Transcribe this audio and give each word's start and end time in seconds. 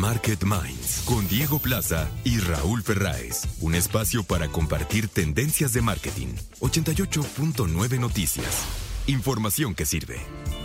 Market 0.00 0.44
Minds 0.44 1.02
con 1.04 1.28
Diego 1.28 1.58
Plaza 1.58 2.08
y 2.24 2.38
Raúl 2.38 2.82
Ferráez. 2.82 3.42
Un 3.60 3.74
espacio 3.74 4.22
para 4.22 4.48
compartir 4.48 5.08
tendencias 5.08 5.74
de 5.74 5.82
marketing. 5.82 6.28
88.9 6.60 8.00
Noticias. 8.00 8.64
Información 9.08 9.74
que 9.74 9.84
sirve. 9.84 10.16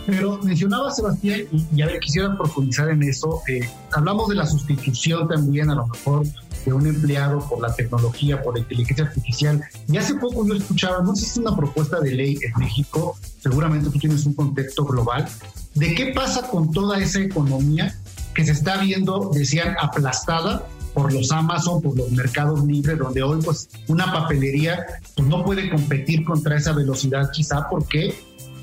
Pero 0.06 0.38
mencionaba 0.42 0.90
Sebastián, 0.90 1.42
y, 1.52 1.82
a 1.82 1.86
ver, 1.86 2.00
quisiera 2.00 2.34
profundizar 2.34 2.88
en 2.88 3.02
eso. 3.02 3.42
Eh, 3.46 3.68
hablamos 3.92 4.30
de 4.30 4.36
la 4.36 4.46
sustitución 4.46 5.28
también, 5.28 5.68
a 5.68 5.74
lo 5.74 5.86
mejor, 5.86 6.24
de 6.64 6.72
un 6.72 6.86
empleado 6.86 7.46
por 7.46 7.60
la 7.60 7.74
tecnología, 7.74 8.40
por 8.40 8.54
la 8.54 8.60
inteligencia 8.60 9.04
artificial. 9.04 9.62
Y 9.86 9.98
hace 9.98 10.14
poco 10.14 10.46
yo 10.46 10.54
escuchaba, 10.54 11.02
no 11.02 11.14
sé 11.14 11.26
si 11.26 11.30
es 11.32 11.36
una 11.36 11.54
propuesta 11.54 12.00
de 12.00 12.12
ley 12.12 12.38
en 12.40 12.58
México, 12.58 13.18
seguramente 13.38 13.90
tú 13.90 13.98
tienes 13.98 14.24
un 14.24 14.32
contexto 14.32 14.86
global, 14.86 15.28
de 15.74 15.94
qué 15.94 16.06
pasa 16.14 16.48
con 16.48 16.70
toda 16.72 16.98
esa 16.98 17.20
economía 17.20 17.94
que 18.36 18.44
se 18.44 18.52
está 18.52 18.76
viendo, 18.76 19.30
decían, 19.32 19.74
aplastada 19.80 20.66
por 20.92 21.12
los 21.12 21.32
Amazon, 21.32 21.80
por 21.80 21.96
los 21.96 22.12
mercados 22.12 22.62
libres, 22.64 22.98
donde 22.98 23.22
hoy 23.22 23.40
pues 23.42 23.68
una 23.88 24.12
papelería 24.12 24.84
pues, 25.14 25.26
no 25.26 25.42
puede 25.42 25.70
competir 25.70 26.22
contra 26.24 26.56
esa 26.56 26.72
velocidad 26.72 27.30
quizá 27.32 27.66
porque 27.70 28.14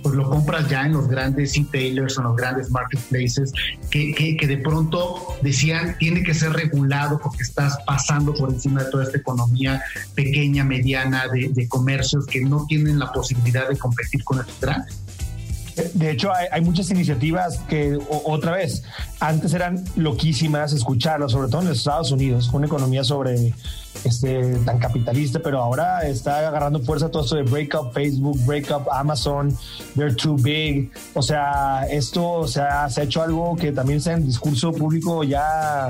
pues 0.04 0.16
lo 0.16 0.30
compras 0.30 0.70
ya 0.70 0.86
en 0.86 0.94
los 0.94 1.08
grandes 1.08 1.56
retailers 1.56 2.18
o 2.18 2.22
en 2.22 2.28
los 2.28 2.36
grandes 2.36 2.70
marketplaces, 2.70 3.54
que, 3.90 4.14
que, 4.38 4.48
de 4.48 4.58
pronto 4.58 5.38
decían 5.42 5.98
tiene 5.98 6.24
que 6.24 6.34
ser 6.34 6.52
regulado 6.52 7.20
porque 7.20 7.42
estás 7.42 7.78
pasando 7.88 8.34
por 8.34 8.50
encima 8.50 8.84
de 8.84 8.92
toda 8.92 9.06
esta 9.06 9.18
economía 9.18 9.82
pequeña, 10.14 10.66
mediana, 10.66 11.28
de, 11.30 11.50
de 11.54 11.68
comercios 11.70 12.26
que 12.28 12.42
no 12.42 12.66
tienen 12.68 13.00
la 13.00 13.12
posibilidad 13.14 13.70
de 13.70 13.78
competir 13.78 14.24
con 14.26 14.40
estos 14.40 14.60
grandes. 14.60 15.04
De 15.94 16.12
hecho, 16.12 16.32
hay, 16.52 16.62
muchas 16.62 16.92
iniciativas 16.92 17.58
que, 17.68 17.98
otra 18.08 18.54
vez, 18.54 18.84
antes 19.24 19.54
eran 19.54 19.82
loquísimas 19.96 20.74
escucharlas, 20.74 21.32
sobre 21.32 21.48
todo 21.48 21.62
en 21.62 21.70
los 21.70 21.78
Estados 21.78 22.12
Unidos, 22.12 22.50
una 22.52 22.66
economía 22.66 23.06
sobre 23.06 23.54
este, 24.04 24.58
tan 24.66 24.80
capitalista, 24.80 25.40
pero 25.40 25.62
ahora 25.62 26.02
está 26.02 26.46
agarrando 26.46 26.82
fuerza 26.82 27.10
todo 27.10 27.24
esto 27.24 27.38
de 27.38 27.44
break 27.44 27.74
up 27.74 27.94
Facebook, 27.94 28.38
break 28.46 28.70
up 28.72 28.86
Amazon, 28.92 29.58
they're 29.96 30.14
too 30.14 30.36
big. 30.36 30.92
O 31.14 31.22
sea, 31.22 31.88
esto 31.90 32.46
se 32.50 32.60
ha 32.60 32.90
hecho 33.02 33.22
algo 33.22 33.56
que 33.56 33.72
también 33.72 34.00
está 34.00 34.12
en 34.12 34.26
discurso 34.26 34.74
público 34.74 35.24
ya, 35.24 35.88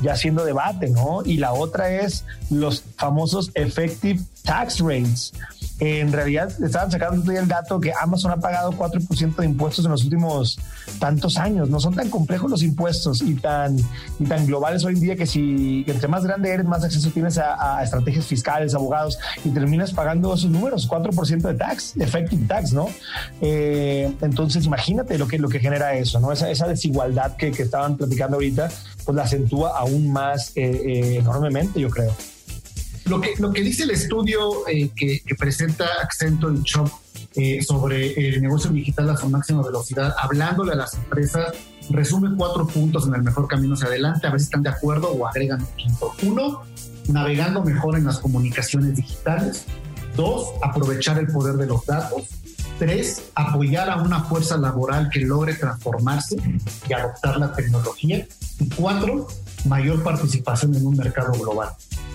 ya 0.00 0.14
haciendo 0.14 0.44
debate, 0.44 0.90
¿no? 0.90 1.22
Y 1.24 1.36
la 1.36 1.52
otra 1.52 1.88
es 1.88 2.24
los 2.50 2.82
famosos 2.96 3.52
effective 3.54 4.20
tax 4.42 4.80
rates 4.80 5.32
en 5.82 6.12
realidad 6.12 6.52
estaban 6.62 6.92
sacando 6.92 7.32
el 7.32 7.48
dato 7.48 7.80
que 7.80 7.92
Amazon 8.00 8.30
ha 8.30 8.36
pagado 8.36 8.70
4% 8.72 9.34
de 9.34 9.44
impuestos 9.44 9.84
en 9.84 9.90
los 9.90 10.04
últimos 10.04 10.60
tantos 11.00 11.36
años. 11.36 11.68
No 11.70 11.80
son 11.80 11.96
tan 11.96 12.08
complejos 12.08 12.48
los 12.48 12.62
impuestos 12.62 13.20
y 13.20 13.34
tan, 13.34 13.76
y 14.20 14.24
tan 14.24 14.46
globales 14.46 14.84
hoy 14.84 14.94
en 14.94 15.00
día 15.00 15.16
que 15.16 15.26
si 15.26 15.84
entre 15.88 16.06
más 16.06 16.24
grande 16.24 16.50
eres, 16.50 16.66
más 16.66 16.84
acceso 16.84 17.10
tienes 17.10 17.36
a, 17.36 17.82
estrategias 17.82 18.26
fiscales, 18.26 18.74
abogados 18.74 19.18
y 19.44 19.48
terminas 19.48 19.92
pagando 19.92 20.32
esos 20.32 20.50
números, 20.50 20.88
4% 20.88 21.40
de 21.40 21.54
tax, 21.54 21.96
effective 21.96 22.46
tax, 22.46 22.72
¿no? 22.72 22.86
Eh, 23.40 24.14
entonces 24.20 24.64
imagínate 24.64 25.18
lo 25.18 25.26
que, 25.26 25.38
lo 25.38 25.48
que 25.48 25.58
genera 25.58 25.94
eso, 25.94 26.20
¿no? 26.20 26.30
Esa, 26.30 26.48
esa 26.48 26.68
desigualdad 26.68 27.36
que, 27.36 27.50
que 27.50 27.62
estaban 27.64 27.96
platicando 27.96 28.36
ahorita, 28.36 28.70
pues 29.04 29.16
la 29.16 29.24
acentúa 29.24 29.76
aún 29.76 30.12
más 30.12 30.52
eh, 30.54 30.62
eh, 30.62 31.16
enormemente, 31.16 31.80
yo 31.80 31.90
creo. 31.90 32.14
Lo 33.06 33.20
que, 33.20 33.34
lo 33.38 33.52
que 33.52 33.62
dice 33.62 33.82
el 33.82 33.90
estudio 33.90 34.66
eh, 34.68 34.90
que, 34.94 35.22
presenta 35.36 35.86
Accenture 36.02 36.56
y 36.56 36.62
Shop 36.62 36.88
eh, 37.34 37.62
sobre 37.62 38.12
el 38.28 38.40
negocio 38.40 38.70
digital 38.70 39.10
a 39.10 39.16
su 39.16 39.28
máxima 39.28 39.62
velocidad, 39.62 40.14
hablándole 40.18 40.72
a 40.72 40.76
las 40.76 40.94
empresas, 40.94 41.52
resume 41.90 42.36
cuatro 42.36 42.66
puntos 42.66 43.06
en 43.06 43.14
el 43.14 43.22
mejor 43.22 43.48
camino 43.48 43.74
hacia 43.74 43.88
adelante, 43.88 44.26
a 44.26 44.30
ver 44.30 44.40
si 44.40 44.44
están 44.44 44.62
de 44.62 44.70
acuerdo 44.70 45.10
o 45.10 45.26
agregan 45.26 45.60
un 45.60 45.76
quinto. 45.76 46.12
Uno, 46.22 46.62
navegando 47.08 47.62
mejor 47.64 47.96
en 47.96 48.04
las 48.04 48.18
comunicaciones 48.18 48.94
digitales. 48.94 49.64
Dos, 50.16 50.50
aprovechar 50.62 51.18
el 51.18 51.26
poder 51.26 51.56
de 51.56 51.66
los 51.66 51.84
datos. 51.86 52.22
Tres, 52.78 53.30
apoyar 53.34 53.90
a 53.90 53.96
una 53.96 54.24
fuerza 54.24 54.56
laboral 54.56 55.08
que 55.10 55.20
logre 55.20 55.54
transformarse 55.54 56.36
y 56.88 56.92
adoptar 56.92 57.38
la 57.38 57.52
tecnología. 57.52 58.26
Y 58.60 58.68
cuatro, 58.68 59.26
mayor 59.64 60.02
participación 60.02 60.74
en 60.74 60.86
un 60.86 60.96
mercado 60.96 61.32
global 61.32 61.70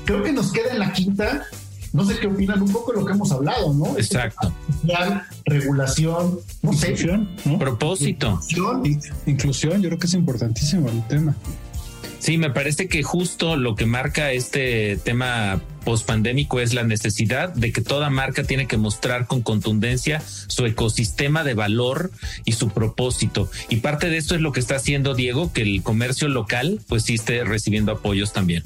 creo 0.08 0.24
que 0.24 0.32
nos 0.32 0.52
queda 0.52 0.72
en 0.72 0.80
la 0.80 0.94
quinta, 0.94 1.46
no 1.94 2.06
sé 2.06 2.18
qué 2.18 2.28
opinan 2.28 2.62
un 2.62 2.72
poco 2.72 2.94
de 2.94 3.00
lo 3.02 3.06
que 3.06 3.12
hemos 3.14 3.32
hablado, 3.32 3.74
¿no? 3.74 3.98
Exacto. 3.98 4.52
regulación, 5.46 6.40
no 6.62 6.72
Inclusión, 6.72 7.30
Propósito. 7.60 8.40
Inclusión. 9.26 9.82
yo 9.82 9.90
creo 9.90 10.00
que 10.00 10.08
es 10.08 10.14
importantísimo 10.14 10.90
el 10.90 11.06
tema. 11.08 11.36
Sí, 12.20 12.38
me 12.38 12.50
parece 12.50 12.88
que 12.88 13.04
justo 13.04 13.58
lo 13.58 13.76
que 13.76 13.86
marca 13.86 14.32
este 14.32 14.98
tema 14.98 15.62
pospandémico 15.86 16.60
es 16.60 16.74
la 16.74 16.84
necesidad 16.84 17.54
de 17.54 17.72
que 17.72 17.82
toda 17.82 18.10
marca 18.10 18.44
tiene 18.44 18.66
que 18.66 18.78
mostrar 18.78 19.28
con 19.28 19.42
contundencia 19.42 20.22
su 20.48 20.66
ecosistema 20.66 21.44
de 21.44 21.54
valor 21.54 22.12
y 22.44 22.54
su 22.54 22.70
propósito. 22.70 23.50
Y 23.70 23.78
parte 23.78 24.10
de 24.10 24.18
esto 24.18 24.36
es 24.36 24.42
lo 24.42 24.52
que 24.52 24.60
está 24.60 24.76
haciendo 24.78 25.14
Diego, 25.14 25.54
que 25.54 25.62
el 25.62 25.84
comercio 25.84 26.28
local 26.28 26.82
pues 26.88 27.04
sí 27.04 27.14
esté 27.14 27.44
recibiendo 27.44 27.92
apoyos 27.92 28.34
también. 28.34 28.64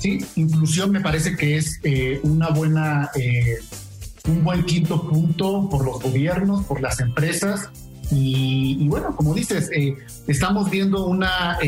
Sí, 0.00 0.18
inclusión 0.36 0.90
me 0.90 1.00
parece 1.00 1.36
que 1.36 1.58
es 1.58 1.78
eh, 1.82 2.20
una 2.22 2.48
buena, 2.48 3.10
eh, 3.14 3.58
un 4.26 4.42
buen 4.42 4.64
quinto 4.64 5.06
punto 5.06 5.68
por 5.68 5.84
los 5.84 6.02
gobiernos, 6.02 6.64
por 6.64 6.80
las 6.80 7.00
empresas. 7.00 7.68
Y, 8.10 8.88
bueno, 8.88 9.14
como 9.14 9.34
dices, 9.34 9.70
eh, 9.72 9.94
estamos 10.26 10.68
viendo 10.68 11.06
una, 11.06 11.58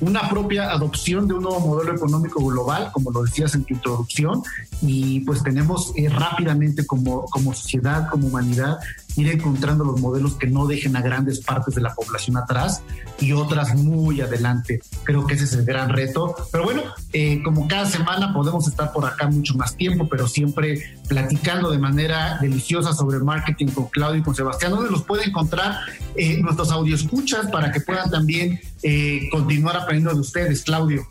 una 0.00 0.28
propia 0.28 0.72
adopción 0.72 1.28
de 1.28 1.34
un 1.34 1.42
nuevo 1.42 1.60
modelo 1.60 1.94
económico 1.94 2.44
global, 2.44 2.90
como 2.92 3.12
lo 3.12 3.22
decías 3.22 3.54
en 3.54 3.64
tu 3.64 3.74
introducción, 3.74 4.42
y 4.82 5.20
pues 5.20 5.44
tenemos 5.44 5.92
rápidamente 6.10 6.84
como, 6.84 7.26
como 7.26 7.54
sociedad, 7.54 8.08
como 8.10 8.26
humanidad, 8.26 8.78
ir 9.16 9.28
encontrando 9.30 9.84
los 9.84 10.00
modelos 10.00 10.34
que 10.34 10.46
no 10.46 10.66
dejen 10.66 10.96
a 10.96 11.00
grandes 11.00 11.40
partes 11.40 11.74
de 11.74 11.80
la 11.80 11.94
población 11.94 12.36
atrás 12.36 12.82
y 13.18 13.32
otras 13.32 13.74
muy 13.74 14.20
adelante. 14.20 14.80
Creo 15.04 15.26
que 15.26 15.34
ese 15.34 15.44
es 15.44 15.52
el 15.54 15.64
gran 15.64 15.88
reto. 15.90 16.34
Pero 16.52 16.64
bueno, 16.64 16.82
eh, 17.12 17.42
como 17.42 17.66
cada 17.68 17.86
semana 17.86 18.32
podemos 18.32 18.68
estar 18.68 18.92
por 18.92 19.06
acá 19.06 19.28
mucho 19.28 19.54
más 19.54 19.76
tiempo, 19.76 20.08
pero 20.08 20.28
siempre 20.28 20.98
platicando 21.08 21.70
de 21.70 21.78
manera 21.78 22.38
deliciosa 22.40 22.92
sobre 22.92 23.18
marketing 23.18 23.68
con 23.68 23.86
Claudio 23.88 24.20
y 24.20 24.22
con 24.22 24.34
Sebastián. 24.34 24.72
¿Dónde 24.72 24.90
los 24.90 25.02
puede 25.02 25.24
encontrar 25.24 25.78
eh, 26.14 26.40
nuestros 26.42 26.70
escuchas 26.92 27.46
para 27.50 27.72
que 27.72 27.80
puedan 27.80 28.10
también 28.10 28.60
eh, 28.82 29.28
continuar 29.30 29.76
aprendiendo 29.76 30.14
de 30.14 30.20
ustedes, 30.20 30.62
Claudio? 30.62 31.06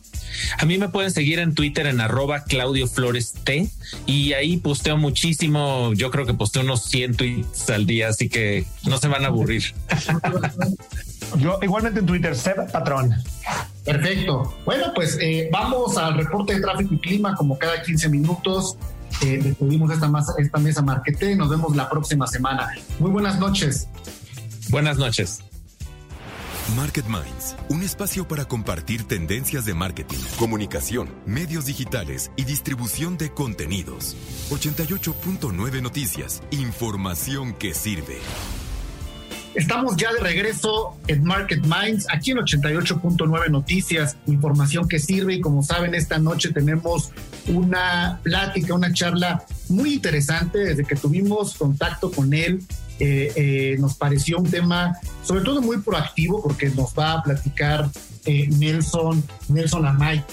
A 0.58 0.66
mí 0.66 0.78
me 0.78 0.90
pueden 0.90 1.12
seguir 1.12 1.40
en 1.40 1.54
Twitter 1.54 1.88
en 1.88 2.02
arroba 2.02 2.44
Claudio 2.44 2.88
Flores 2.88 3.34
T 3.44 3.70
y 4.06 4.34
ahí 4.34 4.58
posteo 4.58 4.98
muchísimo. 4.98 5.94
Yo 5.94 6.12
creo 6.12 6.26
que 6.26 6.34
posteo 6.34 6.64
unos 6.64 6.84
100 6.84 7.16
tweets 7.16 7.70
al 7.70 7.86
día, 7.86 8.10
así 8.10 8.30
que 8.30 8.66
no 8.86 8.98
se 8.98 9.08
van 9.08 9.24
a 9.26 9.28
aburrir. 9.28 9.74
Yo 11.38 11.60
igualmente 11.62 12.00
en 12.00 12.06
Twitter, 12.06 12.36
Seb 12.36 12.72
Patrón. 12.72 13.14
Perfecto. 13.84 14.56
Bueno, 14.66 14.92
pues 14.96 15.18
eh, 15.22 15.50
vamos 15.52 15.98
al 15.98 16.16
reporte 16.16 16.56
de 16.56 16.62
tráfico 16.62 16.94
y 16.96 17.00
clima 17.00 17.36
como 17.36 17.58
cada 17.58 17.82
15 17.82 18.10
minutos. 18.10 18.78
Eh, 19.22 19.40
despedimos 19.42 19.92
esta, 19.92 20.12
esta 20.38 20.58
mesa 20.60 20.82
Marquete. 20.82 21.36
Nos 21.36 21.50
vemos 21.50 21.76
la 21.76 21.90
próxima 21.90 22.28
semana. 22.28 22.70
Muy 23.00 23.12
buenas 23.12 23.40
noches. 23.40 23.88
Buenas 24.70 24.98
noches. 24.98 25.45
Market 26.74 27.06
Minds, 27.06 27.56
un 27.70 27.84
espacio 27.84 28.28
para 28.28 28.46
compartir 28.46 29.04
tendencias 29.04 29.66
de 29.66 29.76
marketing, 29.76 30.18
comunicación, 30.40 31.10
medios 31.28 31.68
digitales 31.68 32.32
y 32.36 32.44
distribución 32.44 33.18
de 33.18 33.30
contenidos. 33.30 34.16
88.9 34.50 35.82
Noticias, 35.84 36.42
información 36.50 37.54
que 37.54 37.76
sirve. 37.76 38.18
Estamos 39.54 39.96
ya 39.96 40.12
de 40.12 40.20
regreso 40.20 40.98
en 41.08 41.24
Market 41.24 41.64
Minds, 41.66 42.08
aquí 42.10 42.32
en 42.32 42.40
88.9 42.40 43.50
Noticias, 43.52 44.18
información 44.26 44.88
que 44.88 44.98
sirve 44.98 45.36
y 45.36 45.42
como 45.42 45.62
saben, 45.62 45.94
esta 45.94 46.18
noche 46.18 46.52
tenemos 46.52 47.12
una 47.48 48.20
plática, 48.24 48.74
una 48.74 48.92
charla 48.92 49.46
muy 49.70 49.94
interesante 49.94 50.58
desde 50.58 50.84
que 50.84 50.96
tuvimos 50.96 51.56
contacto 51.56 52.12
con 52.12 52.34
él 52.34 52.66
eh, 53.00 53.32
eh, 53.36 53.76
nos 53.80 53.96
pareció 53.96 54.38
un 54.38 54.50
tema 54.50 54.98
sobre 55.22 55.42
todo 55.42 55.62
muy 55.62 55.78
proactivo 55.78 56.42
porque 56.42 56.70
nos 56.70 56.94
va 56.98 57.14
a 57.14 57.24
platicar 57.24 57.90
eh, 58.26 58.48
Nelson, 58.58 59.22
Nelson 59.50 59.86
Amaya, 59.86 60.26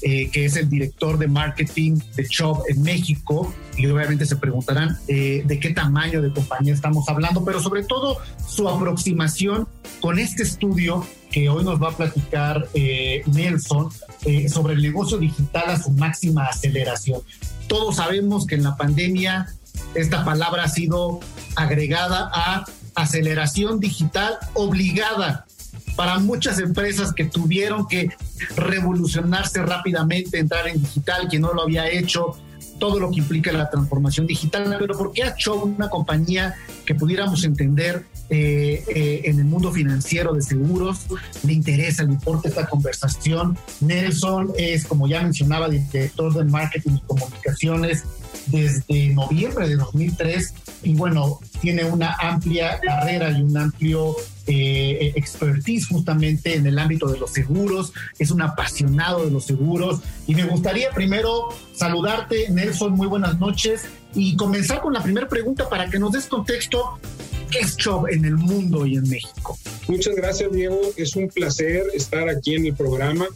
que 0.00 0.44
es 0.44 0.56
el 0.56 0.68
director 0.68 1.16
de 1.16 1.28
marketing 1.28 1.98
de 2.16 2.24
Shop 2.24 2.64
en 2.68 2.82
México. 2.82 3.54
Y 3.76 3.86
obviamente 3.86 4.26
se 4.26 4.36
preguntarán 4.36 4.98
de 5.06 5.58
qué 5.60 5.70
tamaño 5.70 6.20
de 6.20 6.30
compañía 6.30 6.74
estamos 6.74 7.08
hablando, 7.08 7.44
pero 7.44 7.62
sobre 7.62 7.84
todo 7.84 8.18
su 8.46 8.68
aproximación 8.68 9.68
con 10.00 10.18
este 10.18 10.42
estudio 10.42 11.06
que 11.30 11.48
hoy 11.48 11.64
nos 11.64 11.80
va 11.80 11.90
a 11.90 11.96
platicar 11.96 12.68
Nelson 12.74 13.90
sobre 14.48 14.74
el 14.74 14.82
negocio 14.82 15.18
digital 15.18 15.70
a 15.70 15.80
su 15.80 15.90
máxima 15.92 16.46
aceleración. 16.46 17.20
Todos 17.68 17.96
sabemos 17.96 18.46
que 18.46 18.56
en 18.56 18.64
la 18.64 18.76
pandemia 18.76 19.46
esta 19.94 20.24
palabra 20.24 20.64
ha 20.64 20.68
sido 20.68 21.20
agregada 21.56 22.30
a 22.32 22.64
aceleración 22.94 23.80
digital 23.80 24.38
obligada. 24.54 25.46
para 25.96 26.18
muchas 26.18 26.58
empresas 26.58 27.12
que 27.12 27.26
tuvieron 27.26 27.86
que 27.86 28.08
revolucionarse 28.56 29.62
rápidamente, 29.62 30.38
entrar 30.38 30.66
en 30.66 30.80
digital, 30.80 31.28
que 31.30 31.38
no 31.38 31.52
lo 31.52 31.62
había 31.62 31.86
hecho, 31.86 32.38
todo 32.82 32.98
lo 32.98 33.12
que 33.12 33.18
implica 33.18 33.52
la 33.52 33.70
transformación 33.70 34.26
digital, 34.26 34.74
pero 34.76 34.98
¿por 34.98 35.12
qué 35.12 35.22
hecho 35.22 35.54
una 35.54 35.88
compañía 35.88 36.56
que 36.84 36.96
pudiéramos 36.96 37.44
entender 37.44 38.06
eh, 38.28 38.82
eh, 38.88 39.20
en 39.26 39.38
el 39.38 39.44
mundo 39.44 39.70
financiero 39.70 40.34
de 40.34 40.42
seguros? 40.42 41.06
Le 41.44 41.52
interesa, 41.52 42.02
le 42.02 42.10
importa 42.10 42.48
esta 42.48 42.66
conversación. 42.66 43.56
Nelson 43.80 44.52
es, 44.58 44.84
como 44.84 45.06
ya 45.06 45.22
mencionaba, 45.22 45.68
director 45.68 46.34
de 46.34 46.42
marketing 46.42 46.96
y 46.96 47.00
comunicaciones 47.02 48.02
desde 48.46 49.08
noviembre 49.14 49.68
de 49.68 49.76
2003 49.76 50.54
y 50.82 50.94
bueno, 50.94 51.38
tiene 51.60 51.84
una 51.84 52.16
amplia 52.20 52.78
carrera 52.80 53.30
y 53.30 53.42
un 53.42 53.56
amplio 53.56 54.16
eh, 54.46 55.12
expertise 55.14 55.86
justamente 55.86 56.56
en 56.56 56.66
el 56.66 56.78
ámbito 56.78 57.06
de 57.06 57.18
los 57.18 57.32
seguros, 57.32 57.92
es 58.18 58.30
un 58.30 58.42
apasionado 58.42 59.24
de 59.24 59.30
los 59.30 59.44
seguros 59.44 60.00
y 60.26 60.34
me 60.34 60.44
gustaría 60.44 60.90
primero 60.90 61.48
saludarte, 61.74 62.48
Nelson, 62.50 62.92
muy 62.92 63.06
buenas 63.06 63.38
noches 63.38 63.82
y 64.14 64.36
comenzar 64.36 64.80
con 64.80 64.92
la 64.92 65.02
primera 65.02 65.28
pregunta 65.28 65.68
para 65.68 65.88
que 65.88 65.98
nos 65.98 66.12
des 66.12 66.26
contexto. 66.26 66.98
¿Qué 67.50 67.58
es 67.58 67.76
Chubb 67.76 68.08
en 68.08 68.24
el 68.24 68.36
mundo 68.36 68.86
y 68.86 68.96
en 68.96 69.08
México? 69.08 69.58
Muchas 69.86 70.16
gracias, 70.16 70.50
Diego. 70.52 70.80
Es 70.96 71.14
un 71.16 71.28
placer 71.28 71.84
estar 71.94 72.28
aquí 72.28 72.54
en 72.54 72.66
el 72.66 72.74
programa. 72.74 73.26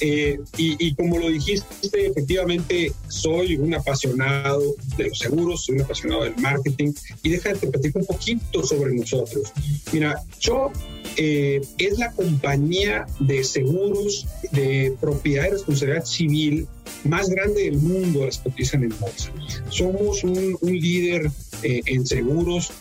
Eh, 0.00 0.40
y, 0.56 0.94
como 0.94 1.18
lo 1.18 1.28
dijiste, 1.28 2.06
efectivamente 2.06 2.92
soy 3.08 3.56
un 3.56 3.74
apasionado 3.74 4.74
de 4.96 5.08
los 5.08 5.18
seguros, 5.18 5.64
soy 5.64 5.76
un 5.76 5.82
apasionado 5.82 6.24
del 6.24 6.36
marketing 6.36 6.92
y 7.22 7.30
déjame 7.30 7.58
te 7.58 7.68
platico 7.68 8.00
un 8.00 8.06
poquito 8.06 8.64
sobre 8.64 8.92
nosotros. 8.94 9.52
Mira, 9.92 10.20
yo 10.40 10.72
eh, 11.16 11.60
es 11.78 11.98
la 11.98 12.10
compañía 12.12 13.06
de 13.20 13.44
seguros 13.44 14.26
de 14.50 14.96
propiedad 15.00 15.46
y 15.46 15.50
responsabilidad 15.50 16.04
civil 16.04 16.66
más 17.04 17.28
grande 17.28 17.64
del 17.64 17.78
mundo, 17.78 18.26
las 18.26 18.38
cotizan 18.38 18.82
en 18.82 18.94
bolsa. 18.98 19.30
Somos 19.68 20.24
un, 20.24 20.58
líder 20.62 21.30
eh, 21.62 21.82
en 21.86 22.06
seguros, 22.06 22.72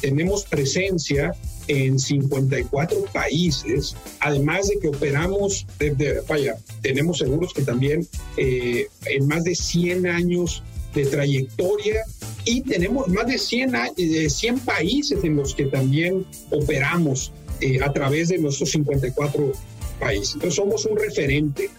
tenemos 0.00 0.44
presencia 0.44 1.34
en 1.68 1.98
54 1.98 3.04
países, 3.12 3.96
además 4.20 4.68
de 4.68 4.78
que 4.78 4.88
operamos, 4.88 5.66
desde, 5.78 6.20
vaya, 6.22 6.56
tenemos 6.82 7.18
seguros 7.18 7.52
que 7.54 7.62
también 7.62 8.06
eh, 8.36 8.88
en 9.06 9.26
más 9.26 9.44
de 9.44 9.54
100 9.54 10.06
años 10.06 10.62
de 10.94 11.06
trayectoria 11.06 12.04
y 12.44 12.60
tenemos 12.60 13.08
más 13.08 13.26
de 13.26 13.38
100, 13.38 13.72
de 13.96 14.30
100 14.30 14.60
países 14.60 15.24
en 15.24 15.36
los 15.36 15.54
que 15.54 15.66
también 15.66 16.26
operamos 16.50 17.32
eh, 17.60 17.80
a 17.82 17.92
través 17.92 18.28
de 18.28 18.38
nuestros 18.38 18.70
54 18.70 19.52
países. 19.98 20.34
Entonces 20.34 20.54
somos 20.54 20.84
un 20.86 20.98
referente. 20.98 21.70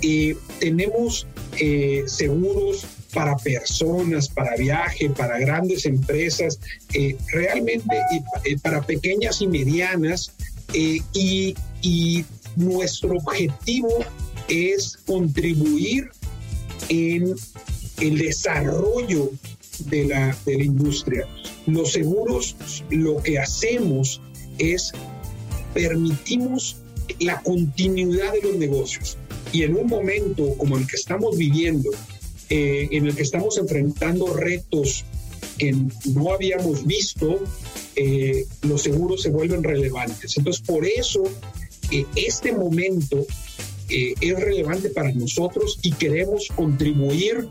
y 0.00 0.34
tenemos 0.58 1.26
eh, 1.58 2.04
seguros 2.06 2.84
para 3.12 3.36
personas, 3.36 4.28
para 4.28 4.56
viaje, 4.56 5.10
para 5.10 5.38
grandes 5.38 5.84
empresas, 5.86 6.58
eh, 6.94 7.16
realmente 7.32 7.96
eh, 8.44 8.56
para 8.62 8.82
pequeñas 8.82 9.40
y 9.40 9.46
medianas. 9.46 10.32
Eh, 10.72 11.00
y, 11.12 11.54
nuestro 12.56 13.16
objetivo 13.16 14.04
es 14.48 14.98
contribuir 15.06 16.10
en 16.88 17.34
el 18.00 18.18
desarrollo 18.18 19.30
de 19.86 20.04
la, 20.04 20.36
de 20.44 20.56
la 20.56 20.64
industria. 20.64 21.26
Los 21.66 21.92
seguros 21.92 22.56
lo 22.90 23.22
que 23.22 23.38
hacemos 23.38 24.20
es 24.58 24.92
permitimos 25.72 26.76
la 27.20 27.40
continuidad 27.40 28.32
de 28.32 28.42
los 28.42 28.56
negocios. 28.56 29.16
Y 29.52 29.62
en 29.62 29.76
un 29.76 29.86
momento 29.86 30.54
como 30.56 30.76
el 30.76 30.86
que 30.86 30.96
estamos 30.96 31.36
viviendo, 31.36 31.90
eh, 32.50 32.88
en 32.90 33.06
el 33.06 33.14
que 33.14 33.22
estamos 33.22 33.58
enfrentando 33.58 34.34
retos 34.34 35.04
que 35.56 35.72
no 35.72 36.32
habíamos 36.32 36.84
visto, 36.84 37.38
eh, 37.94 38.44
los 38.62 38.82
seguros 38.82 39.22
se 39.22 39.30
vuelven 39.30 39.62
relevantes. 39.62 40.36
Entonces, 40.36 40.60
por 40.66 40.84
eso 40.84 41.22
eh, 41.92 42.04
este 42.16 42.52
momento 42.52 43.24
es 43.92 44.38
relevante 44.38 44.90
para 44.90 45.10
nosotros 45.10 45.80
y 45.82 45.90
queremos 45.90 46.46
contribuir 46.54 47.48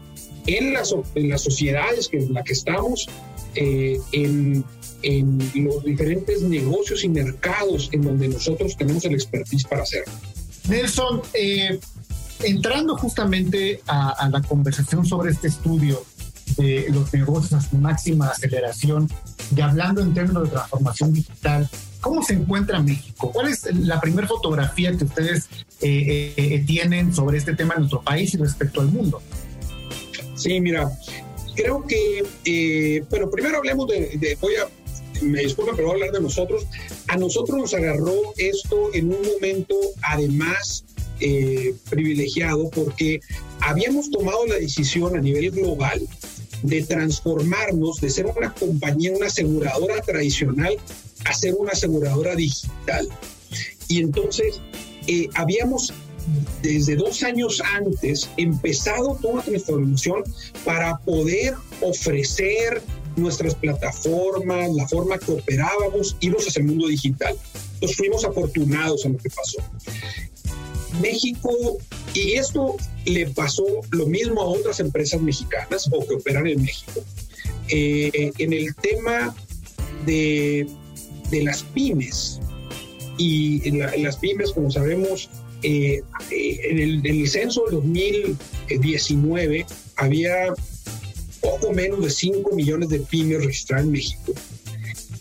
en 0.47 0.71
las, 0.71 0.95
en 1.15 1.29
las 1.29 1.41
sociedades 1.41 2.09
en 2.13 2.33
las 2.33 2.45
que 2.45 2.53
estamos, 2.53 3.09
en, 3.55 4.63
en 5.01 5.51
los 5.65 5.83
diferentes 5.83 6.41
negocios 6.41 7.03
y 7.03 7.09
mercados 7.09 7.89
en 7.91 8.03
donde 8.03 8.29
nosotros 8.29 8.77
tenemos 8.77 9.03
el 9.03 9.15
expertise 9.15 9.65
para 9.65 9.83
hacerlo. 9.83 10.13
Nelson, 10.69 11.21
entrando 12.43 12.97
justamente 12.97 13.81
a, 13.87 14.29
la 14.31 14.41
conversación 14.41 15.05
sobre 15.05 15.31
este 15.31 15.47
estudio 15.47 16.03
de 16.57 16.87
los 16.91 17.13
negocios 17.13 17.53
a 17.53 17.61
su 17.61 17.77
máxima 17.77 18.27
aceleración 18.27 19.09
y 19.55 19.61
hablando 19.61 20.01
en 20.01 20.13
términos 20.13 20.43
de 20.43 20.49
transformación 20.49 21.13
digital, 21.13 21.69
¿cómo 22.01 22.23
se 22.23 22.33
encuentra 22.33 22.79
México? 22.81 23.31
¿Cuál 23.31 23.47
es 23.47 23.65
la 23.75 23.99
primera 23.99 24.27
fotografía 24.27 24.95
que 24.95 25.05
ustedes 25.05 25.47
eh, 25.81 26.33
eh, 26.35 26.63
tienen 26.65 27.13
sobre 27.13 27.37
este 27.37 27.55
tema 27.55 27.75
en 27.75 27.81
nuestro 27.81 28.01
país 28.01 28.33
y 28.33 28.37
respecto 28.37 28.81
al 28.81 28.87
mundo? 28.87 29.21
Sí, 30.35 30.59
mira, 30.59 30.89
creo 31.55 31.85
que, 31.85 32.23
eh, 32.45 33.03
bueno, 33.09 33.29
primero 33.29 33.57
hablemos 33.57 33.87
de, 33.87 34.37
voy 34.41 34.55
a 34.55 34.67
me 35.21 35.41
disculpen, 35.41 35.75
pero 35.75 35.89
voy 35.89 35.95
a 35.95 36.05
hablar 36.05 36.13
de 36.13 36.21
nosotros. 36.21 36.65
A 37.07 37.17
nosotros 37.17 37.57
nos 37.57 37.73
agarró 37.73 38.15
esto 38.37 38.89
en 38.93 39.11
un 39.11 39.21
momento, 39.33 39.75
además, 40.01 40.85
eh, 41.19 41.75
privilegiado 41.89 42.69
porque 42.69 43.19
habíamos 43.61 44.09
tomado 44.09 44.45
la 44.45 44.55
decisión 44.55 45.15
a 45.15 45.21
nivel 45.21 45.51
global 45.51 46.01
de 46.63 46.83
transformarnos 46.83 48.01
de 48.01 48.09
ser 48.09 48.25
una 48.25 48.53
compañía, 48.53 49.13
una 49.13 49.27
aseguradora 49.27 50.01
tradicional, 50.01 50.75
a 51.25 51.33
ser 51.33 51.55
una 51.55 51.71
aseguradora 51.71 52.35
digital. 52.35 53.07
Y 53.87 53.99
entonces 53.99 54.59
eh, 55.07 55.27
habíamos 55.35 55.93
desde 56.61 56.95
dos 56.95 57.23
años 57.23 57.61
antes 57.75 58.29
empezado 58.37 59.17
toda 59.21 59.35
una 59.35 59.43
transformación 59.43 60.23
para 60.63 60.97
poder 60.99 61.55
ofrecer 61.81 62.81
nuestras 63.15 63.55
plataformas, 63.55 64.71
la 64.73 64.87
forma 64.87 65.17
que 65.17 65.31
operábamos, 65.31 66.15
irnos 66.19 66.47
hacia 66.47 66.61
el 66.61 66.67
mundo 66.67 66.87
digital. 66.87 67.35
Entonces 67.75 67.97
fuimos 67.97 68.25
afortunados 68.25 69.05
en 69.05 69.13
lo 69.13 69.19
que 69.19 69.29
pasó. 69.29 69.57
México, 70.99 71.51
y 72.13 72.33
esto 72.33 72.75
le 73.05 73.27
pasó 73.27 73.65
lo 73.91 74.05
mismo 74.07 74.41
a 74.41 74.45
otras 74.45 74.79
empresas 74.79 75.21
mexicanas 75.21 75.89
o 75.91 76.05
que 76.05 76.15
operan 76.15 76.47
en 76.47 76.61
México, 76.61 77.03
eh, 77.69 78.31
en 78.37 78.53
el 78.53 78.75
tema 78.75 79.35
de, 80.05 80.67
de 81.29 81.43
las 81.43 81.63
pymes. 81.63 82.39
Y 83.17 83.69
las 83.71 84.17
pymes, 84.17 84.53
como 84.53 84.71
sabemos, 84.71 85.29
eh, 85.61 86.01
en, 86.31 86.79
el, 86.79 87.05
en, 87.05 87.21
el, 87.21 87.29
censo 87.29 87.65
del 87.65 87.75
2019 87.75 89.65
había 89.97 90.53
poco 91.41 91.73
menos 91.73 92.01
de 92.01 92.09
5 92.09 92.55
millones 92.55 92.89
de 92.89 92.99
pymes 92.99 93.43
registradas 93.43 93.85
en 93.85 93.91
México. 93.91 94.33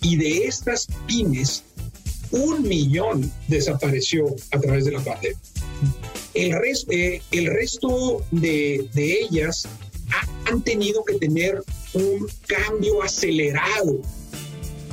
Y 0.00 0.16
de 0.16 0.44
estas 0.44 0.86
pymes, 1.06 1.64
un 2.30 2.62
millón 2.62 3.32
desapareció 3.48 4.26
a 4.52 4.60
través 4.60 4.84
de 4.84 4.92
la 4.92 5.00
pandemia. 5.00 5.38
Eh, 6.34 7.20
el 7.32 7.46
resto 7.46 8.22
de, 8.30 8.88
ellas 8.94 9.66
han 10.46 10.62
tenido 10.62 11.04
que 11.04 11.14
tener 11.14 11.62
un 11.94 12.28
cambio 12.46 13.02
acelerado 13.02 14.00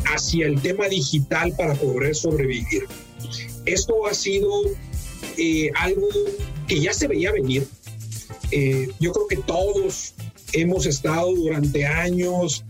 hacia 0.05 0.47
el 0.47 0.59
tema 0.61 0.87
digital 0.87 1.53
para 1.55 1.75
poder 1.75 2.15
sobrevivir. 2.15 2.87
Esto 3.65 4.05
ha 4.07 4.13
sido 4.13 4.49
eh, 5.37 5.69
algo 5.75 6.07
que 6.67 6.79
ya 6.79 6.93
se 6.93 7.07
veía 7.07 7.31
venir. 7.31 7.67
Eh, 8.51 8.89
yo 8.99 9.11
creo 9.11 9.27
que 9.27 9.37
todos 9.37 10.13
hemos 10.53 10.85
estado 10.85 11.33
durante 11.35 11.85
años 11.85 12.63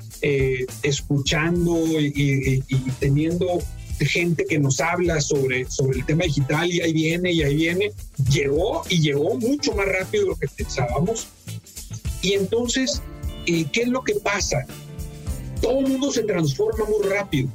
escuchando 0.82 1.78
y, 2.00 2.64
teniendo 3.00 3.62
gente 4.00 4.46
que 4.46 4.60
nos 4.60 4.80
habla 4.80 5.22
sobre, 5.22 5.70
sobre 5.70 6.00
el 6.00 6.06
tema 6.06 6.26
digital 6.26 6.72
y 6.72 6.82
ahí 6.82 6.94
viene 6.94 7.32
y 7.32 7.44
ahí 7.44 7.56
viene, 7.56 7.92
llegó 8.30 8.84
y 8.90 9.00
llegó 9.02 9.38
mucho 9.38 9.74
más 9.74 9.88
rápido 9.88 10.24
de 10.24 10.30
lo 10.30 10.36
que 10.36 10.48
pensábamos. 10.48 11.28
Y 12.22 12.34
entonces, 12.34 13.02
eh, 13.46 13.66
¿qué 13.72 13.84
es 13.84 13.88
lo 13.88 14.04
que 14.04 14.16
pasa? 14.16 14.66
Todo 15.62 15.80
el 15.80 15.88
mundo 15.88 16.12
se 16.12 16.24
transforma 16.24 16.86
muy 16.86 17.08
rápido, 17.08 17.50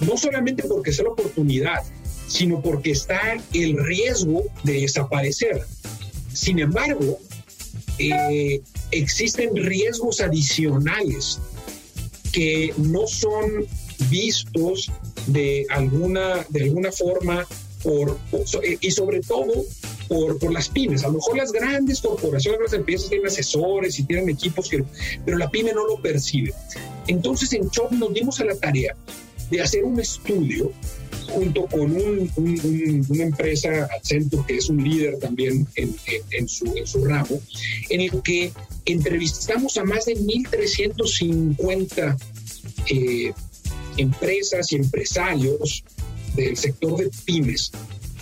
no 0.00 0.16
solamente 0.16 0.64
porque 0.64 0.90
es 0.90 0.98
la 0.98 1.10
oportunidad, 1.10 1.82
sino 2.26 2.60
porque 2.60 2.90
está 2.90 3.36
el 3.52 3.76
riesgo 3.84 4.44
de 4.64 4.80
desaparecer. 4.80 5.64
Sin 6.32 6.58
embargo, 6.58 7.18
eh, 7.98 8.60
existen 8.90 9.56
riesgos 9.56 10.20
adicionales 10.20 11.40
que 12.32 12.72
no 12.76 13.06
son 13.06 13.66
vistos 14.10 14.90
de 15.28 15.66
alguna, 15.70 16.44
de 16.48 16.64
alguna 16.64 16.92
forma 16.92 17.46
por, 17.82 18.18
eh, 18.62 18.78
y 18.80 18.90
sobre 18.90 19.20
todo 19.20 19.64
por, 20.08 20.38
por, 20.38 20.52
las 20.52 20.68
pymes. 20.68 21.04
A 21.04 21.08
lo 21.08 21.14
mejor 21.14 21.36
las 21.36 21.52
grandes 21.52 22.00
corporaciones, 22.00 22.60
las 22.60 22.72
empresas 22.72 23.08
tienen 23.08 23.26
asesores 23.26 23.98
y 23.98 24.04
tienen 24.04 24.28
equipos, 24.28 24.68
que, 24.68 24.84
pero 25.24 25.38
la 25.38 25.50
pyme 25.50 25.72
no 25.72 25.86
lo 25.86 26.00
percibe. 26.00 26.52
Entonces 27.06 27.52
en 27.52 27.70
CHOP 27.70 27.92
nos 27.92 28.12
dimos 28.12 28.40
a 28.40 28.44
la 28.44 28.56
tarea 28.56 28.96
de 29.50 29.62
hacer 29.62 29.84
un 29.84 30.00
estudio 30.00 30.72
junto 31.30 31.66
con 31.66 31.94
un, 31.94 32.30
una 33.08 33.22
empresa, 33.22 33.88
Accenture, 33.96 34.42
que 34.46 34.56
es 34.56 34.70
un 34.70 34.82
líder 34.82 35.18
también 35.18 35.66
en, 35.74 35.94
en, 36.30 36.48
su, 36.48 36.72
en 36.74 36.86
su 36.86 37.04
ramo, 37.04 37.38
en 37.90 38.00
el 38.00 38.22
que 38.22 38.50
entrevistamos 38.86 39.76
a 39.76 39.84
más 39.84 40.06
de 40.06 40.16
1.350 40.16 42.16
eh, 42.90 43.34
empresas 43.98 44.72
y 44.72 44.76
empresarios 44.76 45.84
del 46.34 46.56
sector 46.56 46.96
de 46.96 47.10
pymes 47.24 47.70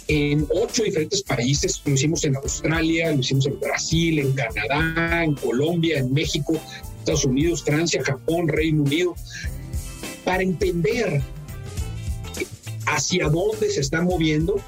en 0.09 0.47
ocho 0.51 0.83
diferentes 0.83 1.23
países. 1.23 1.81
Lo 1.85 1.95
hicimos 1.95 2.25
en 2.25 2.37
Australia, 2.37 3.13
lo 3.13 3.21
hicimos 3.21 3.47
en 3.47 3.61
Brasil, 3.61 4.19
en 4.19 4.33
Canadá, 4.33 5.25
en 5.25 5.35
Colombia, 5.35 5.99
en 5.99 6.13
México, 6.13 6.61
Estados 6.99 7.25
Unidos, 7.25 7.63
Francia, 7.63 8.03
Japón, 8.03 8.49
Reino 8.49 8.83
Unido, 8.83 9.15
para 10.25 10.43
entender 10.43 11.23
hacia 12.87 13.29
dónde 13.29 13.71
se 13.71 13.81
están 13.81 14.05
moviendo 14.05 14.61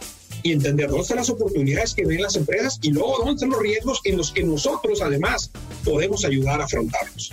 y 0.43 0.53
entender 0.53 0.89
dónde 0.89 1.03
están 1.03 1.17
las 1.19 1.31
oportunidades 1.31 1.95
que 1.95 2.05
ven 2.05 2.23
las 2.23 2.37
empresas 2.37 2.79
y 2.83 2.91
luego 2.91 3.19
dónde 3.19 3.35
están 3.35 3.51
los 3.51 3.61
riesgos 3.61 4.01
en 4.05 4.17
los 4.17 4.33
que 4.33 4.43
nosotros 4.43 5.01
además 5.03 5.51
podemos 5.85 6.25
ayudar 6.25 6.61
a 6.61 6.65
afrontarlos. 6.65 7.33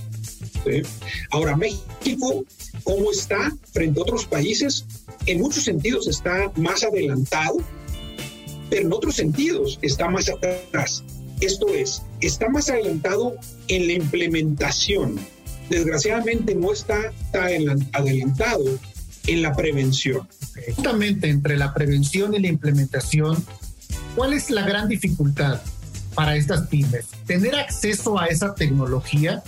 Ahora, 1.32 1.56
México, 1.56 2.46
¿cómo 2.84 3.12
está 3.12 3.52
frente 3.72 4.00
a 4.00 4.04
otros 4.04 4.26
países? 4.26 4.86
En 5.26 5.40
muchos 5.40 5.64
sentidos 5.64 6.08
está 6.08 6.52
más 6.56 6.84
adelantado, 6.84 7.58
pero 8.70 8.84
en 8.84 8.94
otros 8.94 9.16
sentidos 9.16 9.80
está 9.82 10.10
más 10.10 10.30
atrás. 10.30 11.04
Esto 11.42 11.68
es, 11.68 12.02
está 12.22 12.50
más 12.50 12.70
adelantado 12.70 13.36
en 13.68 13.88
la 13.88 13.94
implementación. 13.94 15.20
Desgraciadamente 15.70 16.56
no 16.56 16.72
está 16.72 17.12
tan 17.32 17.86
adelantado 17.94 18.64
en 19.28 19.42
la 19.42 19.54
prevención. 19.56 20.28
Justamente 20.76 21.30
entre 21.30 21.58
la 21.58 21.74
prevención 21.74 22.34
y 22.34 22.40
la 22.40 22.48
implementación, 22.48 23.44
¿cuál 24.16 24.34
es 24.34 24.50
la 24.50 24.66
gran 24.66 24.88
dificultad 24.88 25.60
para 26.14 26.36
estas 26.36 26.68
pymes? 26.68 27.08
¿Tener 27.26 27.56
acceso 27.56 28.20
a 28.20 28.28
esa 28.28 28.56
tecnología 28.56 29.44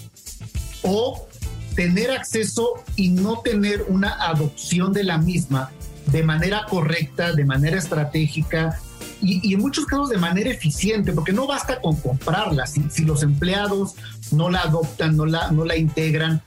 o 0.88 1.27
tener 1.75 2.10
acceso 2.12 2.84
y 2.96 3.10
no 3.10 3.41
tener 3.41 3.86
una 3.88 4.13
adopción 4.27 4.94
de 4.94 5.03
la 5.03 5.20
misma 5.20 5.72
de 6.08 6.24
manera 6.24 6.65
correcta, 6.70 7.34
de 7.34 7.46
manera 7.46 7.77
estratégica 7.77 8.79
y, 9.22 9.53
en 9.53 9.60
muchos 9.60 9.86
casos 9.86 10.10
de 10.10 10.17
manera 10.17 10.50
eficiente, 10.50 11.12
porque 11.12 11.34
no 11.34 11.48
basta 11.48 11.82
con 11.82 11.96
comprarla, 11.98 12.65
si, 12.67 12.84
si 12.89 13.03
los 13.03 13.24
empleados 13.24 13.96
no 14.32 14.50
la 14.50 14.62
adoptan, 14.62 15.17
no 15.17 15.25
la, 15.25 15.51
no 15.51 15.65
la 15.65 15.75
integran, 15.75 16.41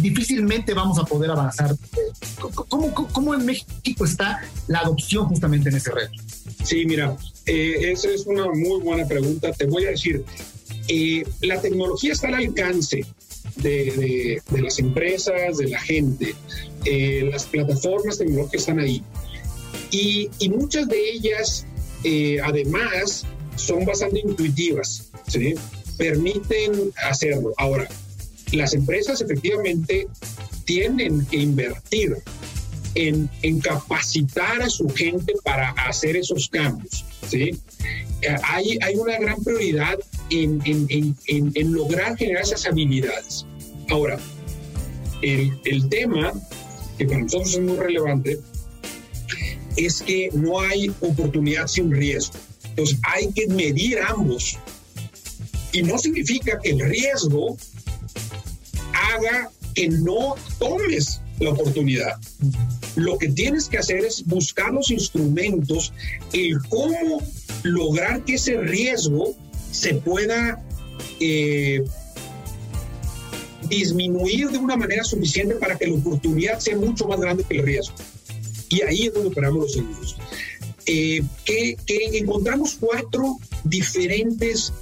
difícilmente 0.00 0.72
vamos 0.72 0.98
a 0.98 1.04
poder 1.04 1.30
avanzar. 1.30 1.76
¿Cómo, 2.68 2.94
cómo 2.94 3.34
en 3.34 3.44
México 3.44 4.04
está 4.04 4.40
la 4.68 4.80
adopción 4.80 5.26
justamente 5.26 5.68
en 5.68 5.76
ese 5.76 5.90
reto? 5.90 6.22
Sí, 6.64 6.86
mira, 6.86 7.16
eh, 7.46 7.92
esa 7.92 8.08
es 8.08 8.26
una 8.26 8.46
muy 8.46 8.80
buena 8.80 9.06
pregunta. 9.06 9.52
Te 9.52 9.66
voy 9.66 9.84
a 9.86 9.90
decir, 9.90 10.24
eh, 10.88 11.24
la 11.40 11.60
tecnología 11.60 12.12
está 12.12 12.28
al 12.28 12.34
alcance 12.34 13.04
de, 13.56 14.40
de, 14.50 14.62
las 14.62 14.78
empresas, 14.78 15.58
de 15.58 15.68
la 15.68 15.80
gente. 15.80 16.34
Eh, 16.84 17.28
las 17.30 17.44
plataformas 17.44 18.18
tecnológicas 18.18 18.62
están 18.62 18.80
ahí. 18.80 19.02
Y, 19.90 20.30
y 20.38 20.48
muchas 20.48 20.88
de 20.88 21.10
ellas, 21.10 21.66
además, 22.44 23.26
son 23.56 23.84
bastante 23.84 24.20
intuitivas, 24.20 25.10
¿sí? 25.26 25.54
permiten 26.00 26.92
hacerlo. 27.08 27.52
Ahora, 27.58 27.86
las 28.52 28.74
empresas 28.74 29.20
efectivamente 29.20 30.08
tienen 30.64 31.26
que 31.26 31.36
invertir 31.36 32.16
en, 32.94 33.28
capacitar 33.60 34.62
a 34.62 34.70
su 34.70 34.88
gente 34.88 35.34
para 35.44 35.70
hacer 35.70 36.16
esos 36.16 36.48
cambios. 36.48 37.04
¿sí? 37.28 37.50
Eh, 38.22 38.36
hay, 38.42 38.78
hay 38.82 38.96
una 38.96 39.18
gran 39.18 39.42
prioridad 39.42 39.98
en, 40.30 41.16
en, 41.26 41.72
lograr 41.72 42.16
generar 42.16 42.42
esas 42.42 42.66
habilidades. 42.66 43.46
Ahora, 43.88 44.18
el, 45.22 45.58
el 45.64 45.88
tema 45.88 46.32
que 46.96 47.06
para 47.06 47.20
nosotros 47.20 47.54
es 47.54 47.60
muy 47.60 47.76
relevante 47.76 48.40
es 49.76 50.02
que 50.02 50.30
no 50.32 50.60
hay 50.60 50.88
oportunidad 51.00 51.66
sin 51.66 51.90
riesgo. 51.90 52.34
Entonces 52.64 52.98
hay 53.02 53.32
que 53.32 53.46
medir 53.48 53.98
ambos. 54.06 54.58
Y 55.72 55.82
no 55.82 55.98
significa 55.98 56.58
que 56.60 56.70
el 56.70 56.80
riesgo 56.80 57.56
haga 58.92 59.50
que 59.74 59.88
no 59.88 60.34
tomes 60.58 61.20
la 61.38 61.50
oportunidad. 61.50 62.18
Lo 62.96 63.18
que 63.18 63.28
tienes 63.28 63.68
que 63.68 63.78
hacer 63.78 64.04
es 64.04 64.24
buscar 64.26 64.72
los 64.72 64.90
instrumentos, 64.90 65.92
el 66.32 66.58
cómo 66.68 67.22
lograr 67.62 68.24
que 68.24 68.34
ese 68.34 68.58
riesgo 68.58 69.36
se 69.70 69.94
pueda 69.94 70.62
eh, 71.20 71.84
disminuir 73.68 74.50
de 74.50 74.58
una 74.58 74.76
manera 74.76 75.04
suficiente 75.04 75.54
para 75.56 75.76
que 75.76 75.86
la 75.86 75.94
oportunidad 75.94 76.58
sea 76.58 76.76
mucho 76.76 77.06
más 77.06 77.20
grande 77.20 77.44
que 77.48 77.56
el 77.58 77.64
riesgo. 77.64 77.94
Y 78.68 78.82
ahí 78.82 79.06
es 79.06 79.14
donde 79.14 79.28
operamos 79.28 79.62
los 79.62 79.72
seguros. 79.72 80.16
Eh, 80.86 81.22
que, 81.44 81.76
encontramos 82.14 82.76
cuatro 82.80 83.36
diferentes, 83.64 84.72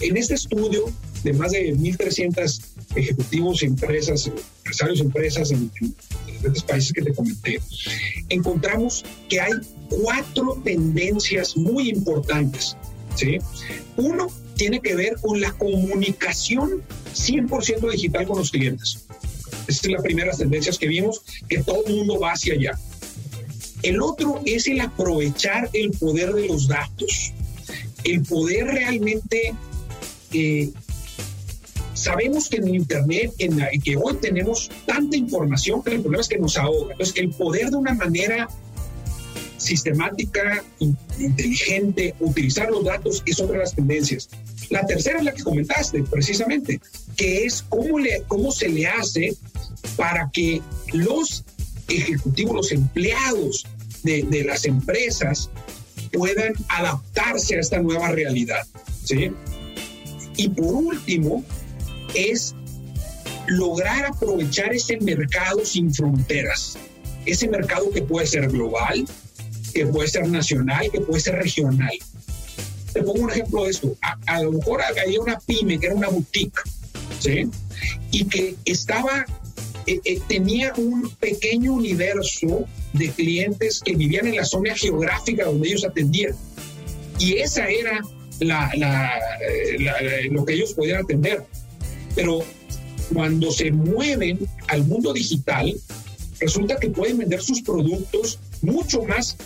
en 0.00 0.16
este 0.16 0.34
estudio 0.34 0.90
de 1.22 1.32
más 1.34 1.52
de 1.52 1.74
1.300 1.74 2.60
ejecutivos, 2.96 3.62
empresas, 3.62 4.26
empresarios, 4.26 5.00
empresas 5.00 5.50
en, 5.52 5.70
diferentes 6.26 6.62
países 6.64 6.92
que 6.92 7.02
te 7.02 7.14
comenté, 7.14 7.60
encontramos 8.28 9.04
que 9.28 9.40
hay 9.40 9.52
cuatro 9.88 10.60
tendencias 10.64 11.56
muy 11.56 11.90
importantes. 11.90 12.76
¿sí? 13.14 13.38
Uno 13.96 14.28
tiene 14.56 14.80
que 14.80 14.94
ver 14.94 15.16
con 15.20 15.40
la 15.40 15.52
comunicación 15.52 16.82
100% 17.14 17.90
digital 17.90 18.26
con 18.26 18.38
los 18.38 18.50
clientes. 18.50 19.06
Esa 19.66 19.80
es 19.86 19.92
la 19.92 20.02
primera 20.02 20.26
de 20.26 20.30
las 20.32 20.38
tendencias 20.38 20.78
que 20.78 20.88
vimos, 20.88 21.22
que 21.48 21.62
todo 21.62 21.84
el 21.86 21.96
mundo 21.96 22.18
va 22.18 22.32
hacia 22.32 22.54
allá. 22.54 22.78
El 23.82 24.00
otro 24.00 24.40
es 24.44 24.66
el 24.66 24.80
aprovechar 24.80 25.68
el 25.72 25.90
poder 25.90 26.32
de 26.32 26.46
los 26.46 26.68
datos, 26.68 27.32
el 28.04 28.22
poder 28.22 28.66
realmente 28.66 29.54
eh, 30.32 30.70
sabemos 31.94 32.48
que 32.48 32.56
en 32.56 32.74
Internet, 32.74 33.32
en 33.38 33.80
que 33.80 33.96
hoy 33.96 34.14
tenemos 34.20 34.70
tanta 34.86 35.16
información, 35.16 35.82
que 35.82 35.94
el 35.94 36.00
problema 36.00 36.20
es 36.20 36.28
que 36.28 36.38
nos 36.38 36.56
ahoga. 36.56 36.92
Entonces, 36.92 37.16
el 37.16 37.30
poder 37.30 37.70
de 37.70 37.76
una 37.76 37.94
manera 37.94 38.48
sistemática, 39.62 40.64
inteligente, 41.18 42.14
utilizar 42.20 42.70
los 42.70 42.84
datos 42.84 43.22
es 43.26 43.40
otra 43.40 43.54
de 43.54 43.60
las 43.60 43.74
tendencias. 43.74 44.28
La 44.70 44.86
tercera 44.86 45.18
es 45.18 45.24
la 45.24 45.32
que 45.32 45.42
comentaste, 45.42 46.02
precisamente, 46.02 46.80
que 47.16 47.44
es 47.44 47.62
cómo, 47.68 47.98
le, 47.98 48.22
cómo 48.28 48.52
se 48.52 48.68
le 48.68 48.86
hace 48.86 49.36
para 49.96 50.30
que 50.32 50.60
los 50.92 51.44
ejecutivos, 51.88 52.54
los 52.54 52.72
empleados 52.72 53.66
de, 54.02 54.22
de 54.22 54.44
las 54.44 54.64
empresas 54.64 55.50
puedan 56.12 56.54
adaptarse 56.68 57.56
a 57.56 57.60
esta 57.60 57.80
nueva 57.80 58.10
realidad. 58.10 58.66
¿sí? 59.04 59.30
Y 60.36 60.48
por 60.48 60.74
último, 60.74 61.44
es 62.14 62.54
lograr 63.46 64.06
aprovechar 64.06 64.72
ese 64.72 64.98
mercado 64.98 65.64
sin 65.64 65.92
fronteras, 65.92 66.78
ese 67.26 67.48
mercado 67.48 67.90
que 67.90 68.02
puede 68.02 68.26
ser 68.26 68.48
global, 68.48 69.04
que 69.72 69.86
puede 69.86 70.08
ser 70.08 70.28
nacional, 70.28 70.90
que 70.90 71.00
puede 71.00 71.20
ser 71.20 71.36
regional. 71.36 71.92
Te 72.92 73.02
pongo 73.02 73.22
un 73.22 73.30
ejemplo 73.30 73.64
de 73.64 73.70
esto. 73.70 73.96
A, 74.26 74.42
lo 74.42 74.52
mejor 74.52 74.82
había 74.82 75.20
una 75.20 75.38
pyme 75.40 75.78
que 75.78 75.86
era 75.86 75.94
una 75.94 76.08
boutique, 76.08 76.60
¿sí? 77.18 77.48
Y 78.10 78.24
que 78.26 78.54
estaba, 78.64 79.24
eh, 79.86 80.00
eh, 80.04 80.20
tenía 80.28 80.72
un 80.76 81.10
pequeño 81.16 81.72
universo 81.72 82.66
de 82.92 83.10
clientes 83.10 83.80
que 83.82 83.96
vivían 83.96 84.26
en 84.26 84.36
la 84.36 84.44
zona 84.44 84.74
geográfica 84.74 85.46
donde 85.46 85.68
ellos 85.68 85.84
atendían. 85.84 86.34
Y 87.18 87.34
esa 87.34 87.66
era 87.68 88.00
eh, 88.40 90.28
lo 90.30 90.44
que 90.44 90.54
ellos 90.54 90.74
podían 90.74 91.04
atender. 91.04 91.44
Pero 92.14 92.44
cuando 93.12 93.50
se 93.50 93.70
mueven 93.70 94.38
al 94.68 94.84
mundo 94.84 95.12
digital, 95.12 95.74
resulta 96.40 96.76
que 96.76 96.90
pueden 96.90 97.18
vender 97.18 97.40
sus 97.40 97.62
productos 97.62 98.38
mucho 98.62 99.02
más 99.04 99.36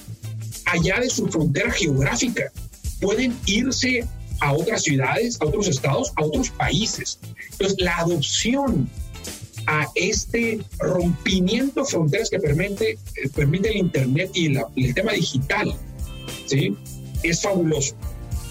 allá 0.67 1.01
de 1.01 1.11
su 1.11 1.27
frontera 1.29 1.71
geográfica. 1.71 2.53
Pueden 3.01 3.37
irse 3.47 4.07
a 4.41 4.53
otras 4.53 4.83
ciudades, 4.83 5.39
a 5.41 5.47
otros 5.47 5.69
estados, 5.69 6.13
a 6.17 6.25
otros 6.25 6.51
países. 6.51 7.19
Entonces, 7.53 7.77
la 7.81 7.97
adopción 7.97 8.89
a 9.67 9.87
este 9.95 10.61
rompimiento 10.79 11.81
de 11.81 11.87
fronteras 11.87 12.31
que 12.31 12.39
permite, 12.39 12.99
permite 13.35 13.71
el 13.71 13.77
Internet 13.77 14.31
y 14.35 14.57
el 14.57 14.95
tema 14.95 15.13
digital 15.13 15.75
¿sí? 16.47 16.77
Es 17.23 17.43
fabuloso, 17.43 17.95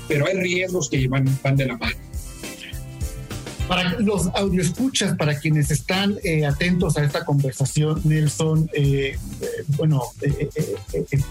pero 0.08 0.28
hay 0.28 0.36
riesgos 0.36 0.90
que 0.90 1.08
van, 1.08 1.26
van 1.44 1.56
de 1.56 1.66
la 1.66 1.78
mano. 1.78 1.96
Para 3.68 4.00
los 4.00 4.28
audioescuchas, 4.28 5.18
para 5.18 5.40
quienes 5.40 5.72
están 5.72 6.18
eh, 6.24 6.46
atentos 6.46 6.98
a 6.98 7.04
esta 7.04 7.26
conversación, 7.26 8.00
Nelson, 8.04 8.70
eh, 8.74 9.18
eh, 9.42 9.48
bueno, 9.76 10.02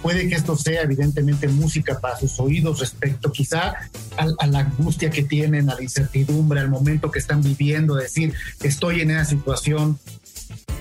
puede 0.03 0.29
que 0.29 0.35
esto 0.35 0.57
sea 0.57 0.83
evidentemente 0.83 1.47
música 1.47 2.01
para 2.01 2.19
sus 2.19 2.41
oídos 2.41 2.81
respecto 2.81 3.31
quizá 3.31 3.75
a, 4.17 4.47
la 4.47 4.59
angustia 4.59 5.11
que 5.11 5.23
tienen, 5.23 5.71
a 5.71 5.77
la 5.77 5.83
incertidumbre, 5.83 6.59
al 6.59 6.69
momento 6.69 7.11
que 7.11 7.21
están 7.21 7.41
viviendo, 7.41 7.95
decir, 7.95 8.35
estoy 8.63 9.03
en 9.03 9.13
esa 9.13 9.25
situación. 9.27 9.99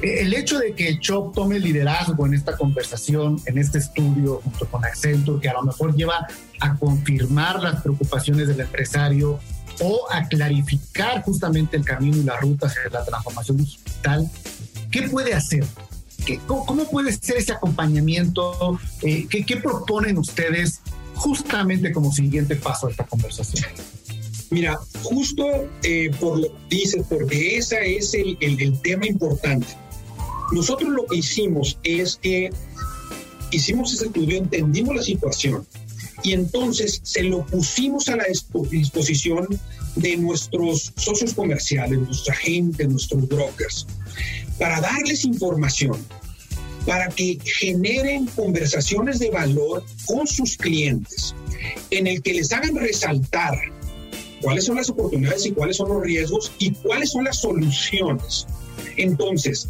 El 0.02 0.34
hecho 0.34 0.60
de 0.60 0.74
que 0.74 1.00
Chop 1.00 1.34
tome 1.36 1.60
liderazgo 1.60 2.26
en 2.26 2.34
esta 2.34 2.58
conversación, 2.58 3.40
en 3.46 3.58
este 3.58 3.78
estudio, 3.78 4.42
junto 4.44 4.66
con 4.68 4.84
Accenture, 4.84 5.40
que 5.40 5.50
a 5.50 5.54
lo 5.54 5.64
mejor 5.64 5.96
lleva 5.96 6.28
a 6.60 6.76
confirmar 6.76 7.62
las 7.62 7.82
preocupaciones 7.82 8.48
del 8.48 8.60
empresario, 8.60 9.40
o 9.80 10.06
a 10.12 10.28
clarificar 10.28 11.24
justamente 11.24 11.78
el 11.78 11.86
camino 11.86 12.18
y 12.18 12.24
la 12.24 12.38
ruta 12.38 12.68
hacia 12.68 12.90
la 12.92 13.04
transformación 13.04 13.58
digital, 13.58 14.30
¿qué 14.92 15.04
puede 15.04 15.34
hacer? 15.34 15.66
¿Qué, 16.26 16.40
cómo, 16.48 16.90
puede 16.90 17.12
ser 17.12 17.38
ese 17.38 17.52
acompañamiento? 17.52 18.80
Eh, 19.02 19.28
¿qué, 19.28 19.58
proponen 19.58 20.18
ustedes 20.18 20.82
justamente 21.16 21.92
como 21.92 22.12
siguiente 22.12 22.56
paso 22.56 22.88
de 22.88 22.92
esta 22.94 23.06
conversación? 23.06 23.66
Mira, 24.50 24.80
justo 25.02 25.46
eh, 25.84 26.12
por 26.20 26.40
lo 26.40 26.48
que 26.48 26.76
dices, 26.76 27.06
porque 27.10 27.58
ese 27.58 27.98
es 27.98 28.14
el, 28.14 28.38
el 28.40 28.80
tema 28.82 29.08
importante. 29.08 29.68
Nosotros 30.52 30.90
lo 30.92 31.06
que 31.08 31.18
hicimos 31.18 31.80
es 31.84 32.18
que 32.22 32.52
hicimos 33.52 33.94
ese 33.94 34.06
estudio, 34.06 34.38
entendimos 34.38 34.96
la 34.96 35.02
situación, 35.02 35.66
y 36.24 36.34
entonces 36.34 37.02
se 37.04 37.24
lo 37.24 37.46
pusimos 37.46 38.08
a 38.08 38.16
la 38.16 38.26
disposición 38.72 39.48
de 39.96 40.18
nuestros 40.18 40.94
socios 40.96 41.34
comerciales, 41.34 42.00
nuestros 42.00 42.30
agentes, 42.30 42.88
nuestros 42.88 43.28
brokers, 43.28 43.86
para 44.58 44.80
darles 44.80 45.26
información, 45.26 45.98
para 46.86 47.10
que 47.10 47.38
generen 47.44 48.26
conversaciones 48.28 49.20
de 49.20 49.30
valor 49.30 49.84
con 50.06 50.26
sus 50.26 50.58
clientes, 50.58 51.36
en 51.92 52.08
el 52.08 52.22
que 52.22 52.34
les 52.34 52.52
hagan 52.54 52.76
resaltar 52.76 53.58
cuáles 54.42 54.66
son 54.66 54.78
las 54.78 54.90
oportunidades 54.90 55.46
y 55.46 55.52
cuáles 55.52 55.78
son 55.78 55.90
los 55.90 56.02
riesgos 56.02 56.52
y 56.60 56.72
cuáles 56.72 57.12
son 57.12 57.26
las 57.26 57.40
soluciones. 57.40 58.48
Entonces, 58.98 59.70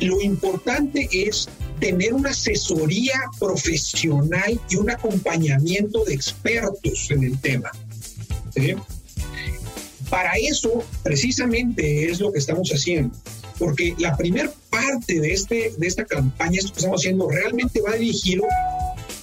lo 0.00 0.20
importante 0.20 1.08
es 1.10 1.48
tener 1.80 2.14
una 2.14 2.30
asesoría 2.30 3.14
profesional 3.38 4.60
y 4.70 4.76
un 4.76 4.90
acompañamiento 4.90 6.04
de 6.04 6.14
expertos 6.14 7.10
en 7.10 7.24
el 7.24 7.38
tema. 7.38 7.70
Para 10.10 10.32
eso, 10.34 10.84
precisamente, 11.02 12.10
es 12.10 12.20
lo 12.20 12.32
que 12.32 12.38
estamos 12.38 12.70
haciendo. 12.70 13.14
Porque 13.58 13.94
la 13.98 14.16
primera 14.16 14.52
parte 14.70 15.20
de, 15.20 15.32
este, 15.32 15.72
de 15.76 15.86
esta 15.86 16.04
campaña, 16.04 16.58
esto 16.58 16.72
que 16.72 16.78
estamos 16.78 17.00
haciendo, 17.00 17.28
realmente 17.28 17.80
va 17.80 17.92
dirigido 17.96 18.44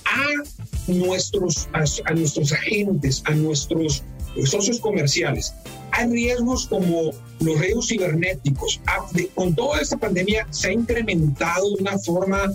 a 0.06 0.92
nuestros, 0.92 1.70
a 1.74 2.14
nuestros 2.14 2.52
agentes, 2.52 3.24
a 3.26 3.32
nuestros 3.32 4.04
socios 4.46 4.80
comerciales. 4.80 5.54
Hay 5.96 6.10
riesgos 6.10 6.68
como 6.68 7.12
los 7.40 7.60
riesgos 7.60 7.88
cibernéticos. 7.88 8.82
Ah, 8.88 9.06
con 9.36 9.54
toda 9.56 9.80
esta 9.80 9.98
pandemia 9.98 10.48
se 10.50 10.70
ha 10.70 10.74
incrementado 10.74 11.70
de 11.76 11.82
una 11.82 11.98
forma 12.00 12.52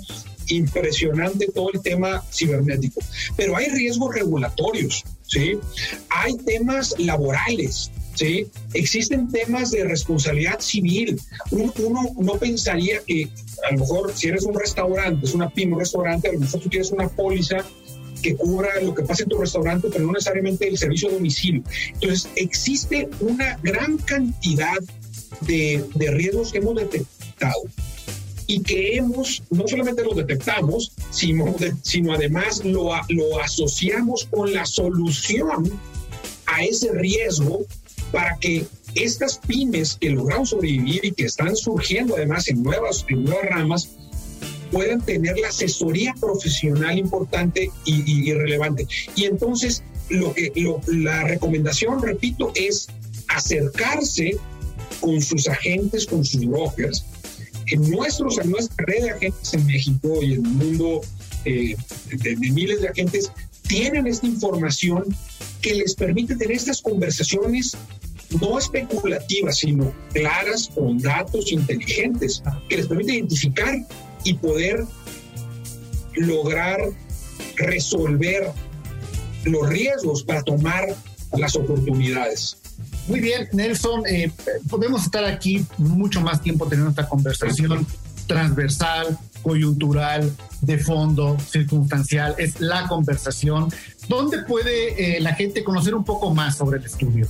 impresionante 0.49 1.47
todo 1.55 1.71
el 1.73 1.81
tema 1.81 2.25
cibernético, 2.33 3.01
pero 3.37 3.57
hay 3.57 3.69
riesgos 3.69 4.15
regulatorios, 4.15 5.05
¿sí? 5.27 5.59
Hay 6.09 6.37
temas 6.39 6.95
laborales, 6.99 7.91
¿sí? 8.15 8.47
Existen 8.73 9.29
temas 9.29 9.71
de 9.71 9.85
responsabilidad 9.85 10.61
civil. 10.61 11.21
Uno, 11.51 11.73
no 12.17 12.35
pensaría 12.35 13.01
que 13.07 13.29
a 13.69 13.73
lo 13.73 13.81
mejor 13.81 14.13
si 14.15 14.29
eres 14.29 14.45
un 14.45 14.55
restaurante, 14.55 15.27
es 15.27 15.35
una 15.35 15.51
pyme, 15.51 15.75
un 15.75 15.81
restaurante, 15.81 16.29
a 16.29 16.33
lo 16.33 16.41
mejor 16.41 16.61
tú 16.61 16.69
tienes 16.69 16.91
una 16.91 17.09
póliza 17.09 17.59
que 18.23 18.37
cubra 18.37 18.81
lo 18.83 18.95
que 18.95 19.03
pasa 19.03 19.23
en 19.23 19.29
tu 19.29 19.39
restaurante, 19.39 19.89
pero 19.91 20.05
no 20.07 20.13
necesariamente 20.13 20.69
el 20.69 20.79
servicio 20.79 21.09
de 21.09 21.15
domicilio. 21.17 21.63
Entonces, 21.95 22.29
existe 22.37 23.09
una 23.21 23.59
gran 23.63 23.99
cantidad 23.99 24.79
de, 25.43 25.85
de 25.95 26.11
riesgos 26.11 26.53
que 26.53 26.59
hemos 26.59 26.77
detectado 26.77 27.63
y 28.47 28.63
que 28.63 28.97
hemos, 28.97 29.43
no 29.51 29.69
solamente 29.69 30.03
los 30.03 30.17
detectamos, 30.17 30.93
sino, 31.11 31.55
sino 31.83 32.15
además 32.15 32.65
lo, 32.65 32.91
lo 33.09 33.41
asociamos 33.43 34.27
con 34.31 34.53
la 34.53 34.65
solución 34.65 35.71
a 36.47 36.65
ese 36.65 36.91
riesgo 36.93 37.67
para 38.11 38.39
que 38.39 38.65
estas 38.95 39.39
pymes 39.47 39.99
que 40.01 40.09
lograron 40.09 40.47
sobrevivir 40.47 41.05
y 41.05 41.13
que 41.13 41.25
están 41.25 41.55
surgiendo 41.57 42.17
además 42.17 42.49
en 42.49 42.63
nuevas, 42.63 43.05
en 43.09 43.25
nuevas 43.25 43.45
ramas, 43.51 43.91
puedan 44.71 45.01
tener 45.01 45.39
la 45.39 45.49
asesoría 45.49 46.15
profesional 46.21 46.99
importante 46.99 47.71
y, 47.85 48.33
relevante. 48.33 48.87
Y 49.15 49.25
entonces, 49.25 49.83
lo 50.09 50.33
que, 50.35 50.53
la 50.87 51.25
recomendación, 51.25 52.03
repito, 52.03 52.53
es 52.55 52.89
acercarse 53.29 54.37
con 55.01 55.21
sus 55.21 55.49
agentes, 55.49 56.07
con 56.07 56.25
sus 56.25 56.47
brokers. 56.47 57.05
En, 57.67 57.91
nuestros, 57.91 58.39
en 58.39 58.51
nuestra 58.51 58.85
red 58.87 59.03
de 59.03 59.11
agentes 59.11 59.53
en 59.55 59.67
México 59.67 60.23
y 60.23 60.35
en 60.35 60.47
el 60.47 60.53
mundo 60.53 61.01
eh, 61.45 61.77
de, 62.11 62.37
de 62.37 62.51
miles 62.51 62.81
de 62.81 62.89
agentes, 62.89 63.31
tienen 63.63 64.07
esta 64.07 64.27
información 64.27 65.05
que 65.61 65.75
les 65.75 65.95
permite 65.95 66.35
tener 66.37 66.57
estas 66.57 66.81
conversaciones 66.81 67.77
no 68.41 68.59
especulativas, 68.59 69.59
sino 69.59 69.93
claras, 70.13 70.71
con 70.75 70.99
datos 70.99 71.51
inteligentes, 71.53 72.43
que 72.69 72.77
les 72.77 72.87
permite 72.87 73.15
identificar 73.15 73.75
y 74.25 74.35
poder 74.35 74.85
lograr 76.15 76.79
resolver 77.57 78.53
los 79.45 79.69
riesgos 79.69 80.23
para 80.23 80.43
tomar 80.43 80.95
las 81.37 81.57
oportunidades. 81.57 82.57
Muy 83.07 83.21
bien, 83.21 83.49
Nelson, 83.53 84.03
eh, 84.07 84.31
podemos 84.69 85.05
estar 85.05 85.25
aquí 85.25 85.65
mucho 85.79 86.21
más 86.21 86.43
tiempo 86.43 86.67
teniendo 86.67 86.91
esta 86.91 87.09
conversación 87.09 87.87
transversal, 88.27 89.19
coyuntural, 89.43 90.31
de 90.61 90.79
fondo, 90.79 91.39
circunstancial, 91.41 92.35
es 92.39 92.61
la 92.61 92.87
conversación. 92.87 93.73
¿Dónde 94.09 94.43
puede 94.43 95.17
eh, 95.17 95.21
la 95.21 95.35
gente 95.35 95.65
conocer 95.65 95.95
un 95.95 96.05
poco 96.05 96.35
más 96.35 96.57
sobre 96.57 96.79
el 96.79 96.85
estudio? 96.85 97.27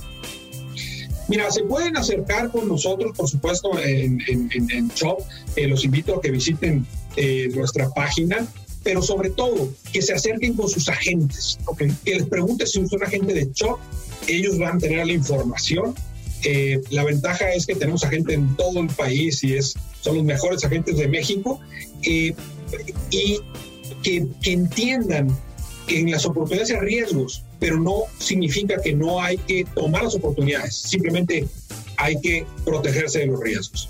Mira, 1.29 1.51
se 1.51 1.63
pueden 1.63 1.95
acercar 1.95 2.51
con 2.51 2.67
nosotros, 2.67 3.15
por 3.15 3.29
supuesto, 3.29 3.79
en, 3.79 4.19
en, 4.27 4.49
en, 4.51 4.87
Shop. 4.89 5.19
Eh, 5.55 5.67
los 5.67 5.85
invito 5.85 6.15
a 6.15 6.21
que 6.21 6.31
visiten 6.31 6.85
eh, 7.15 7.49
nuestra 7.53 7.89
página, 7.91 8.47
pero 8.83 9.03
sobre 9.03 9.29
todo 9.29 9.69
que 9.93 10.01
se 10.01 10.13
acerquen 10.13 10.55
con 10.55 10.67
sus 10.67 10.89
agentes, 10.89 11.59
okay. 11.65 11.93
que 12.03 12.15
les 12.15 12.27
pregunten 12.27 12.65
si 12.65 12.85
son 12.87 13.03
agente 13.03 13.33
de 13.33 13.47
Shop. 13.53 13.77
Ellos 14.27 14.57
van 14.57 14.77
a 14.77 14.79
tener 14.79 15.05
la 15.05 15.13
información. 15.13 15.93
Eh, 16.43 16.81
la 16.89 17.03
ventaja 17.03 17.53
es 17.53 17.67
que 17.67 17.75
tenemos 17.75 18.03
agentes 18.03 18.35
en 18.35 18.55
todo 18.55 18.79
el 18.79 18.87
país 18.87 19.43
y 19.43 19.55
es, 19.55 19.75
son 20.01 20.15
los 20.15 20.23
mejores 20.23 20.63
agentes 20.65 20.97
de 20.97 21.07
México. 21.07 21.59
y 22.01 22.33
que, 24.03 24.27
que 24.41 24.53
entiendan 24.53 25.35
en 25.89 26.11
las 26.11 26.25
oportunidades 26.25 26.71
hay 26.71 26.79
riesgos, 26.79 27.43
pero 27.59 27.79
no 27.79 28.03
significa 28.19 28.81
que 28.81 28.93
no 28.93 29.21
hay 29.21 29.37
que 29.37 29.65
tomar 29.75 30.03
las 30.03 30.15
oportunidades, 30.15 30.75
simplemente 30.75 31.47
hay 31.97 32.19
que 32.21 32.45
protegerse 32.63 33.19
de 33.19 33.27
los 33.27 33.39
riesgos. 33.39 33.89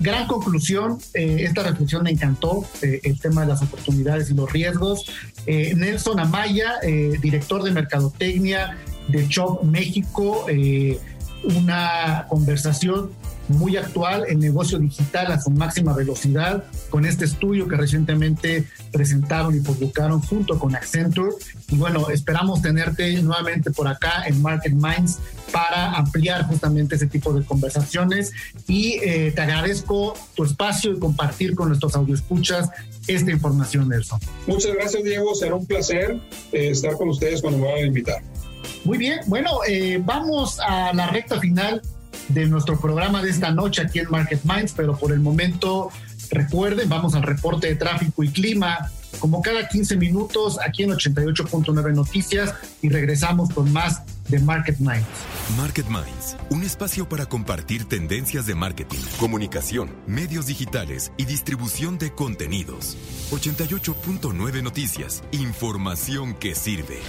Gran 0.00 0.26
conclusión, 0.26 0.98
eh, 1.12 1.38
esta 1.40 1.62
reflexión 1.62 2.04
me 2.04 2.10
encantó, 2.10 2.64
eh, 2.80 3.00
el 3.02 3.20
tema 3.20 3.42
de 3.42 3.48
las 3.48 3.60
oportunidades 3.60 4.30
y 4.30 4.34
los 4.34 4.50
riesgos. 4.50 5.04
Eh, 5.44 5.74
Nelson 5.76 6.18
Amaya, 6.18 6.80
director 7.20 7.62
de 7.62 7.70
Mercadotecnia 7.70 8.78
de 9.08 9.28
Chop 9.28 9.62
México, 9.62 10.46
una 11.44 12.26
conversación 12.30 13.10
muy 13.50 13.76
actual, 13.76 14.24
el 14.28 14.38
negocio 14.38 14.78
digital 14.78 15.32
a 15.32 15.40
su 15.40 15.50
máxima 15.50 15.94
velocidad, 15.94 16.64
con 16.88 17.04
este 17.04 17.24
estudio 17.24 17.68
que 17.68 17.76
recientemente 17.76 18.66
presentaron 18.92 19.54
y 19.56 19.60
publicaron 19.60 20.20
junto 20.20 20.58
con 20.58 20.74
Accenture. 20.74 21.32
Y 21.68 21.76
bueno, 21.76 22.10
esperamos 22.10 22.62
tenerte 22.62 23.20
nuevamente 23.22 23.70
por 23.70 23.88
acá 23.88 24.24
en 24.26 24.40
Market 24.42 24.72
Minds 24.72 25.18
para 25.52 25.92
ampliar 25.92 26.46
justamente 26.46 26.94
ese 26.94 27.06
tipo 27.06 27.32
de 27.32 27.44
conversaciones. 27.44 28.32
Y 28.66 28.98
eh, 29.02 29.32
te 29.34 29.40
agradezco 29.40 30.14
tu 30.34 30.44
espacio 30.44 30.92
y 30.92 30.98
compartir 30.98 31.54
con 31.54 31.68
nuestros 31.68 31.94
audioescuchas 31.96 32.70
esta 33.06 33.30
información, 33.30 33.88
Nelson. 33.88 34.20
Muchas 34.46 34.74
gracias, 34.74 35.02
Diego. 35.02 35.34
Será 35.34 35.54
un 35.54 35.66
placer 35.66 36.18
eh, 36.52 36.70
estar 36.70 36.94
con 36.94 37.08
ustedes 37.08 37.40
cuando 37.40 37.58
me 37.58 37.66
vayan 37.66 37.84
a 37.84 37.88
invitar. 37.88 38.22
Muy 38.84 38.98
bien, 38.98 39.20
bueno, 39.26 39.60
eh, 39.68 40.00
vamos 40.02 40.58
a 40.60 40.92
la 40.94 41.08
recta 41.08 41.38
final 41.38 41.82
de 42.32 42.46
nuestro 42.46 42.78
programa 42.78 43.22
de 43.22 43.30
esta 43.30 43.50
noche 43.50 43.82
aquí 43.82 43.98
en 43.98 44.10
Market 44.10 44.40
Minds, 44.44 44.72
pero 44.76 44.96
por 44.96 45.12
el 45.12 45.20
momento 45.20 45.90
recuerden, 46.30 46.88
vamos 46.88 47.14
al 47.14 47.22
reporte 47.22 47.66
de 47.66 47.76
tráfico 47.76 48.22
y 48.22 48.28
clima 48.30 48.90
como 49.18 49.42
cada 49.42 49.68
15 49.68 49.96
minutos 49.96 50.58
aquí 50.64 50.84
en 50.84 50.90
88.9 50.90 51.94
Noticias 51.94 52.54
y 52.80 52.88
regresamos 52.88 53.50
con 53.50 53.72
más 53.72 54.02
de 54.28 54.38
Market 54.38 54.78
Minds. 54.78 55.06
Market 55.56 55.86
Minds, 55.86 56.36
un 56.50 56.62
espacio 56.62 57.08
para 57.08 57.26
compartir 57.26 57.84
tendencias 57.84 58.46
de 58.46 58.54
marketing, 58.54 59.00
comunicación, 59.18 59.90
medios 60.06 60.46
digitales 60.46 61.12
y 61.16 61.24
distribución 61.24 61.98
de 61.98 62.12
contenidos. 62.12 62.96
88.9 63.32 64.62
Noticias, 64.62 65.22
información 65.32 66.34
que 66.34 66.54
sirve. 66.54 67.00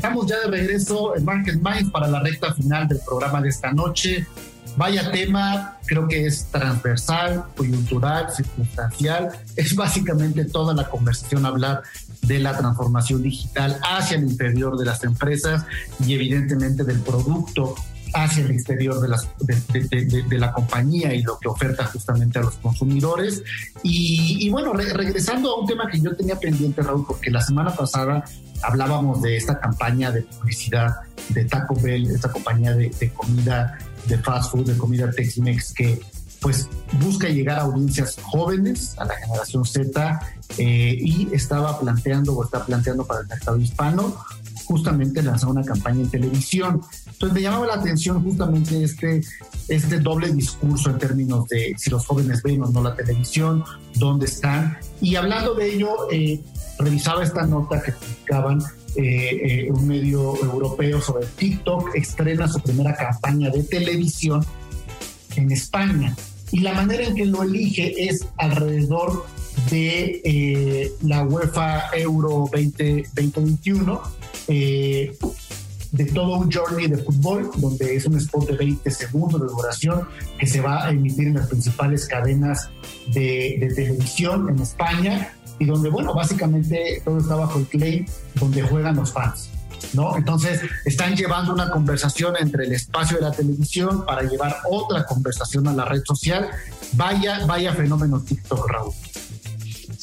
Estamos 0.00 0.26
ya 0.26 0.40
de 0.40 0.46
regreso 0.46 1.14
en 1.14 1.26
Market 1.26 1.56
Minds 1.56 1.90
para 1.90 2.08
la 2.08 2.20
recta 2.20 2.54
final 2.54 2.88
del 2.88 3.00
programa 3.06 3.42
de 3.42 3.50
esta 3.50 3.70
noche. 3.70 4.26
Vaya 4.74 5.12
tema, 5.12 5.76
creo 5.84 6.08
que 6.08 6.24
es 6.24 6.46
transversal, 6.46 7.44
coyuntural, 7.54 8.32
circunstancial. 8.34 9.28
Es 9.56 9.76
básicamente 9.76 10.46
toda 10.46 10.72
la 10.72 10.88
conversación 10.88 11.44
hablar 11.44 11.82
de 12.22 12.38
la 12.38 12.56
transformación 12.56 13.22
digital 13.22 13.78
hacia 13.82 14.16
el 14.16 14.22
interior 14.22 14.78
de 14.78 14.86
las 14.86 15.04
empresas 15.04 15.66
y 16.06 16.14
evidentemente 16.14 16.82
del 16.82 17.00
producto 17.00 17.74
hacia 18.14 18.44
el 18.44 18.50
exterior 18.52 19.00
de, 19.00 19.08
las, 19.08 19.28
de, 19.40 20.38
la 20.38 20.52
compañía 20.52 21.14
y 21.14 21.22
lo 21.22 21.38
que 21.38 21.48
oferta 21.48 21.84
justamente 21.86 22.38
a 22.38 22.42
los 22.42 22.54
consumidores. 22.56 23.42
Y, 23.82 24.48
bueno, 24.50 24.72
regresando 24.72 25.54
a 25.54 25.60
un 25.60 25.66
tema 25.66 25.88
que 25.90 26.00
yo 26.00 26.14
tenía 26.16 26.38
pendiente, 26.38 26.82
Raúl, 26.82 27.04
porque 27.06 27.30
la 27.30 27.40
semana 27.40 27.74
pasada 27.74 28.24
hablábamos 28.62 29.22
de 29.22 29.36
esta 29.36 29.58
campaña 29.58 30.10
de 30.10 30.22
publicidad 30.22 30.96
de 31.30 31.44
Taco 31.44 31.74
Bell, 31.80 32.10
esta 32.10 32.30
compañía 32.30 32.74
de, 32.74 32.90
comida, 33.14 33.78
de 34.06 34.18
fast 34.18 34.52
food, 34.52 34.66
de 34.66 34.76
comida 34.76 35.10
Tex-Mex, 35.10 35.72
que 35.74 36.00
pues 36.40 36.68
busca 37.00 37.28
llegar 37.28 37.58
a 37.58 37.62
audiencias 37.62 38.16
jóvenes, 38.22 38.94
a 38.98 39.04
la 39.04 39.14
generación 39.14 39.64
Z, 39.64 40.20
eh, 40.56 40.96
y 40.98 41.28
estaba 41.32 41.78
planteando 41.78 42.34
o 42.34 42.44
está 42.44 42.64
planteando 42.64 43.06
para 43.06 43.20
el 43.20 43.26
mercado 43.26 43.58
hispano 43.58 44.16
justamente 44.64 45.22
lanzar 45.22 45.50
una 45.50 45.64
campaña 45.64 46.00
en 46.00 46.10
televisión. 46.10 46.80
Entonces 47.06 47.34
me 47.34 47.42
llamaba 47.42 47.66
la 47.66 47.74
atención 47.74 48.22
justamente 48.22 48.82
este, 48.82 49.20
este 49.68 49.98
doble 50.00 50.32
discurso 50.32 50.90
en 50.90 50.98
términos 50.98 51.46
de 51.48 51.74
si 51.76 51.90
los 51.90 52.06
jóvenes 52.06 52.42
ven 52.42 52.62
o 52.62 52.66
no 52.66 52.82
la 52.82 52.94
televisión, 52.94 53.64
dónde 53.94 54.26
están. 54.26 54.78
Y 55.00 55.16
hablando 55.16 55.54
de 55.54 55.74
ello, 55.74 56.10
eh, 56.10 56.40
revisaba 56.78 57.22
esta 57.22 57.46
nota 57.46 57.82
que 57.82 57.92
publicaban 57.92 58.62
eh, 58.96 59.68
un 59.70 59.86
medio 59.86 60.34
europeo 60.42 61.00
sobre 61.00 61.26
TikTok, 61.26 61.94
estrena 61.94 62.48
su 62.48 62.60
primera 62.60 62.94
campaña 62.94 63.50
de 63.50 63.62
televisión 63.62 64.44
en 65.36 65.52
España 65.52 66.16
y 66.52 66.60
la 66.60 66.72
manera 66.72 67.04
en 67.04 67.14
que 67.14 67.26
lo 67.26 67.42
elige 67.42 68.08
es 68.08 68.26
alrededor 68.36 69.24
de 69.70 70.20
eh, 70.24 70.92
la 71.02 71.22
UEFA 71.22 71.90
Euro 71.96 72.48
2021, 72.52 74.00
eh, 74.50 75.16
de 75.92 76.04
todo 76.06 76.38
un 76.38 76.50
journey 76.50 76.88
de 76.88 76.98
fútbol, 76.98 77.50
donde 77.56 77.96
es 77.96 78.04
un 78.06 78.16
spot 78.16 78.48
de 78.48 78.56
20 78.56 78.90
segundos 78.90 79.40
de 79.40 79.46
duración 79.46 80.08
que 80.38 80.46
se 80.46 80.60
va 80.60 80.86
a 80.86 80.90
emitir 80.90 81.28
en 81.28 81.34
las 81.34 81.48
principales 81.48 82.06
cadenas 82.06 82.68
de, 83.12 83.56
de 83.60 83.74
televisión 83.74 84.48
en 84.48 84.60
España 84.60 85.32
y 85.58 85.66
donde, 85.66 85.88
bueno, 85.90 86.14
básicamente 86.14 87.00
todo 87.04 87.18
está 87.18 87.36
bajo 87.36 87.58
el 87.58 87.66
claim 87.66 88.06
donde 88.34 88.62
juegan 88.62 88.96
los 88.96 89.12
fans. 89.12 89.50
¿no? 89.92 90.16
Entonces, 90.16 90.60
están 90.84 91.16
llevando 91.16 91.52
una 91.52 91.70
conversación 91.70 92.34
entre 92.38 92.64
el 92.64 92.72
espacio 92.72 93.18
de 93.18 93.24
la 93.24 93.32
televisión 93.32 94.04
para 94.04 94.22
llevar 94.22 94.56
otra 94.68 95.04
conversación 95.04 95.68
a 95.68 95.72
la 95.72 95.84
red 95.84 96.02
social. 96.04 96.50
Vaya, 96.92 97.46
vaya 97.46 97.72
fenómeno 97.74 98.20
TikTok, 98.20 98.68
Raúl. 98.68 98.92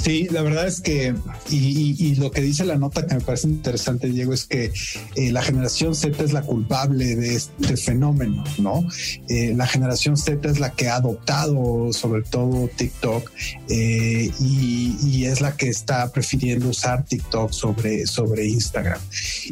Sí, 0.03 0.27
la 0.29 0.43
verdad 0.43 0.67
es 0.67 0.79
que, 0.79 1.15
y, 1.49 2.15
lo 2.15 2.29
que 2.29 2.41
dice 2.41 2.65
la 2.65 2.77
nota 2.77 3.07
que 3.07 3.15
me 3.15 3.21
parece 3.21 3.47
interesante, 3.47 4.07
Diego, 4.07 4.31
es 4.31 4.45
que 4.45 4.71
eh, 5.15 5.31
la 5.31 5.41
generación 5.41 5.95
Z 5.95 6.23
es 6.23 6.33
la 6.33 6.43
culpable 6.43 7.15
de 7.15 7.35
este 7.35 7.77
fenómeno, 7.77 8.43
¿no? 8.59 8.87
Eh, 9.27 9.53
la 9.55 9.65
generación 9.65 10.15
Z 10.15 10.47
es 10.49 10.59
la 10.59 10.71
que 10.73 10.87
ha 10.87 10.97
adoptado 10.97 11.91
sobre 11.93 12.21
todo 12.21 12.69
TikTok 12.75 13.31
eh, 13.69 14.31
y, 14.39 15.25
es 15.25 15.41
la 15.41 15.57
que 15.57 15.67
está 15.67 16.09
prefiriendo 16.11 16.69
usar 16.69 17.03
TikTok 17.03 17.51
sobre, 17.51 18.05
sobre 18.05 18.47
Instagram. 18.47 19.01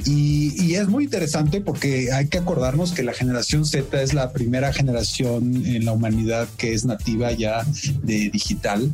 Y, 0.06 0.76
es 0.76 0.88
muy 0.90 1.06
interesante 1.06 1.62
porque 1.62 2.12
hay 2.12 2.28
que 2.28 2.38
acordarnos 2.38 2.92
que 2.92 3.02
la 3.02 3.14
generación 3.14 3.66
Z 3.66 4.02
es 4.02 4.14
la 4.14 4.34
primera 4.34 4.74
generación 4.74 5.66
en 5.66 5.86
la 5.86 5.94
humanidad 5.94 6.50
que 6.58 6.74
es 6.74 6.84
nativa 6.86 7.32
ya 7.32 7.66
de 8.04 8.30
digital, 8.30 8.94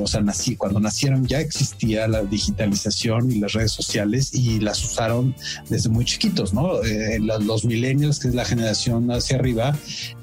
o 0.00 0.06
sea, 0.06 0.20
nací 0.20 0.56
cuando 0.56 0.80
nacieron 0.82 1.26
ya 1.26 1.40
existía 1.40 2.06
la 2.08 2.22
digitalización 2.22 3.30
y 3.30 3.38
las 3.38 3.52
redes 3.52 3.72
sociales 3.72 4.34
y 4.34 4.60
las 4.60 4.84
usaron 4.84 5.34
desde 5.68 5.88
muy 5.88 6.04
chiquitos, 6.04 6.52
¿no? 6.52 6.82
Eh, 6.82 7.18
los, 7.20 7.64
millennials, 7.64 8.18
que 8.18 8.28
es 8.28 8.34
la 8.34 8.44
generación 8.44 9.10
hacia 9.10 9.36
arriba, 9.36 9.76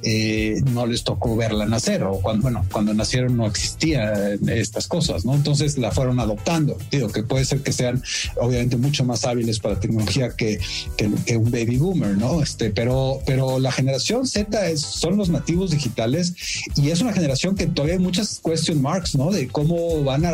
eh, 0.03 0.61
no 0.71 0.85
les 0.85 1.03
tocó 1.03 1.35
verla 1.35 1.65
nacer 1.65 2.03
o 2.03 2.19
cuando, 2.19 2.43
bueno, 2.43 2.65
cuando 2.71 2.93
nacieron 2.93 3.37
no 3.37 3.47
existían 3.47 4.47
estas 4.49 4.87
cosas, 4.87 5.25
¿no? 5.25 5.33
Entonces 5.33 5.77
la 5.77 5.91
fueron 5.91 6.19
adoptando. 6.19 6.77
Digo 6.91 7.09
que 7.09 7.23
puede 7.23 7.45
ser 7.45 7.61
que 7.61 7.71
sean 7.71 8.03
obviamente 8.37 8.77
mucho 8.77 9.05
más 9.05 9.25
hábiles 9.25 9.59
para 9.59 9.79
tecnología 9.79 10.29
que, 10.35 10.59
que, 10.97 11.37
un 11.37 11.51
baby 11.51 11.77
boomer, 11.77 12.17
¿no? 12.17 12.41
Este, 12.41 12.71
pero, 12.71 13.21
pero 13.25 13.59
la 13.59 13.71
generación 13.71 14.27
Z 14.27 14.69
es, 14.69 14.81
son 14.81 15.17
los 15.17 15.29
nativos 15.29 15.71
digitales 15.71 16.33
y 16.75 16.89
es 16.89 17.01
una 17.01 17.13
generación 17.13 17.55
que 17.55 17.67
todavía 17.67 17.95
hay 17.95 18.01
muchas 18.01 18.41
question 18.43 18.81
marks, 18.81 19.15
¿no? 19.15 19.31
De 19.31 19.47
cómo 19.47 20.03
van 20.03 20.25
a 20.25 20.31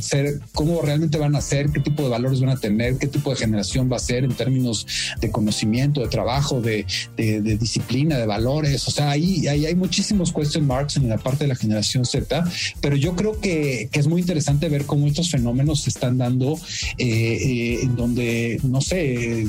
ser, 0.00 0.40
cómo 0.54 0.80
realmente 0.82 1.18
van 1.18 1.36
a 1.36 1.40
ser, 1.40 1.70
qué 1.70 1.80
tipo 1.80 2.02
de 2.02 2.08
valores 2.08 2.40
van 2.40 2.50
a 2.50 2.56
tener, 2.56 2.96
qué 2.98 3.06
tipo 3.06 3.30
de 3.30 3.36
generación 3.36 3.90
va 3.90 3.96
a 3.96 4.00
ser 4.00 4.24
en 4.24 4.34
términos 4.34 4.86
de 5.20 5.30
conocimiento, 5.30 6.00
de 6.00 6.08
trabajo, 6.08 6.60
de, 6.60 6.86
disciplina, 7.16 8.18
de 8.18 8.26
valores. 8.26 8.86
O 8.88 8.90
sea, 8.90 9.10
ahí, 9.10 9.46
hay 9.46 9.74
muchísimos 9.74 10.32
question 10.32 10.66
marks 10.66 10.96
en 10.96 11.08
la 11.08 11.18
parte 11.18 11.44
de 11.44 11.48
la 11.48 11.56
generación 11.56 12.04
Z, 12.04 12.44
pero 12.80 12.96
yo 12.96 13.14
creo 13.14 13.40
que, 13.40 13.88
es 13.98 14.06
muy 14.06 14.20
interesante 14.20 14.68
ver 14.68 14.86
cómo 14.86 15.08
estos 15.08 15.28
fenómenos 15.28 15.80
se 15.80 15.90
están 15.90 16.18
dando 16.18 16.54
eh, 16.98 17.06
eh, 17.08 17.80
en 17.82 17.96
donde, 17.96 18.60
no 18.62 18.80
sé, 18.80 19.44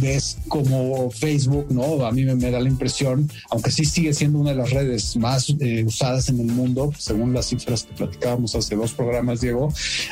ves 0.00 0.38
como 0.48 1.10
Facebook, 1.10 1.66
¿no? 1.70 2.04
A 2.04 2.10
mí 2.10 2.24
me, 2.24 2.50
da 2.50 2.58
la 2.58 2.68
impresión, 2.68 3.30
aunque 3.50 3.70
sí 3.70 3.84
sigue 3.84 4.12
siendo 4.12 4.40
una 4.40 4.50
de 4.50 4.56
las 4.56 4.70
redes 4.70 5.16
más 5.16 5.54
eh, 5.60 5.84
usadas 5.84 6.28
en 6.28 6.40
el 6.40 6.46
mundo, 6.46 6.92
según 6.98 7.32
las 7.32 7.46
cifras 7.46 7.84
que 7.84 7.94
platicábamos 7.94 8.54
hace 8.54 8.74
dos 8.74 8.92
programas, 8.92 9.40
Diego, 9.40 9.61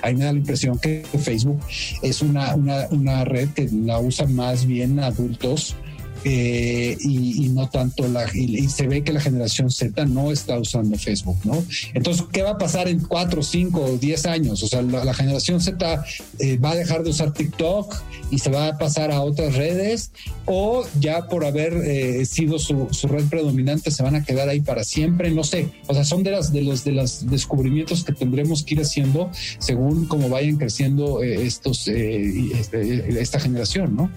ahí 0.02 0.14
me 0.14 0.24
da 0.24 0.32
la 0.32 0.38
impresión 0.38 0.78
que 0.78 1.04
Facebook 1.18 1.60
es 2.02 2.22
una, 2.22 2.54
una, 2.54 2.86
una 2.90 3.24
red 3.24 3.48
que 3.50 3.68
la 3.72 3.98
usan 3.98 4.34
más 4.34 4.66
bien 4.66 4.98
adultos 5.00 5.76
eh, 6.24 6.96
y, 7.00 7.48
no 7.50 7.68
tanto 7.68 8.06
la 8.06 8.26
y, 8.34 8.68
se 8.68 8.86
ve 8.86 9.02
que 9.02 9.12
la 9.12 9.20
generación 9.20 9.70
Z 9.70 10.04
no 10.04 10.30
está 10.30 10.58
usando 10.58 10.96
Facebook, 10.98 11.38
¿no? 11.44 11.64
Entonces, 11.94 12.24
¿qué 12.30 12.42
va 12.42 12.50
a 12.50 12.58
pasar 12.58 12.88
en 12.88 13.00
cuatro, 13.00 13.42
cinco 13.42 13.98
diez 14.00 14.26
años? 14.26 14.62
O 14.62 14.68
sea, 14.68 14.82
la, 14.82 15.14
generación 15.14 15.60
Z 15.60 16.04
eh, 16.38 16.58
va 16.58 16.72
a 16.72 16.74
dejar 16.76 17.02
de 17.02 17.10
usar 17.10 17.32
TikTok 17.32 17.96
y 18.30 18.38
se 18.38 18.50
va 18.50 18.68
a 18.68 18.78
pasar 18.78 19.10
a 19.10 19.22
otras 19.22 19.56
redes 19.56 20.12
o 20.44 20.84
ya 21.00 21.26
por 21.26 21.44
haber 21.44 21.72
eh, 21.72 22.24
sido 22.26 22.58
su, 22.58 22.88
red 23.08 23.24
predominante 23.28 23.90
se 23.90 24.02
van 24.02 24.14
a 24.14 24.24
quedar 24.24 24.48
ahí 24.48 24.60
para 24.60 24.84
siempre, 24.84 25.30
no 25.30 25.42
sé. 25.42 25.70
O 25.86 25.94
sea, 25.94 26.04
son 26.04 26.22
de 26.22 26.32
las 26.32 26.52
de 26.52 26.62
los 26.62 26.84
de 26.84 26.92
los 26.92 27.26
descubrimientos 27.28 28.04
que 28.04 28.12
tendremos 28.12 28.62
que 28.62 28.74
ir 28.74 28.80
haciendo 28.82 29.30
según 29.58 30.06
cómo 30.06 30.28
vayan 30.28 30.56
creciendo 30.56 31.22
estos 31.22 31.88
este, 31.88 33.20
esta 33.20 33.40
generación, 33.40 33.96
¿no? 33.96 34.10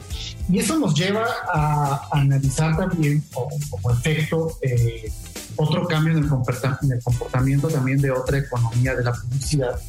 Y 0.52 0.60
eso 0.60 0.78
nos 0.78 0.94
lleva 0.94 1.26
a 1.52 1.93
analizar 2.12 2.78
también 2.78 3.24
como, 3.34 3.92
efecto 3.92 4.58
eh, 4.62 5.12
otro 5.56 5.88
cambio 5.88 6.14
en 6.14 6.24
el, 6.24 6.30
comportamiento 7.04 7.68
también 7.68 8.02
de 8.02 8.12
otra 8.12 8.40
economía 8.40 8.96
de 8.96 9.04
la 9.04 9.14
publicidad 9.14 9.80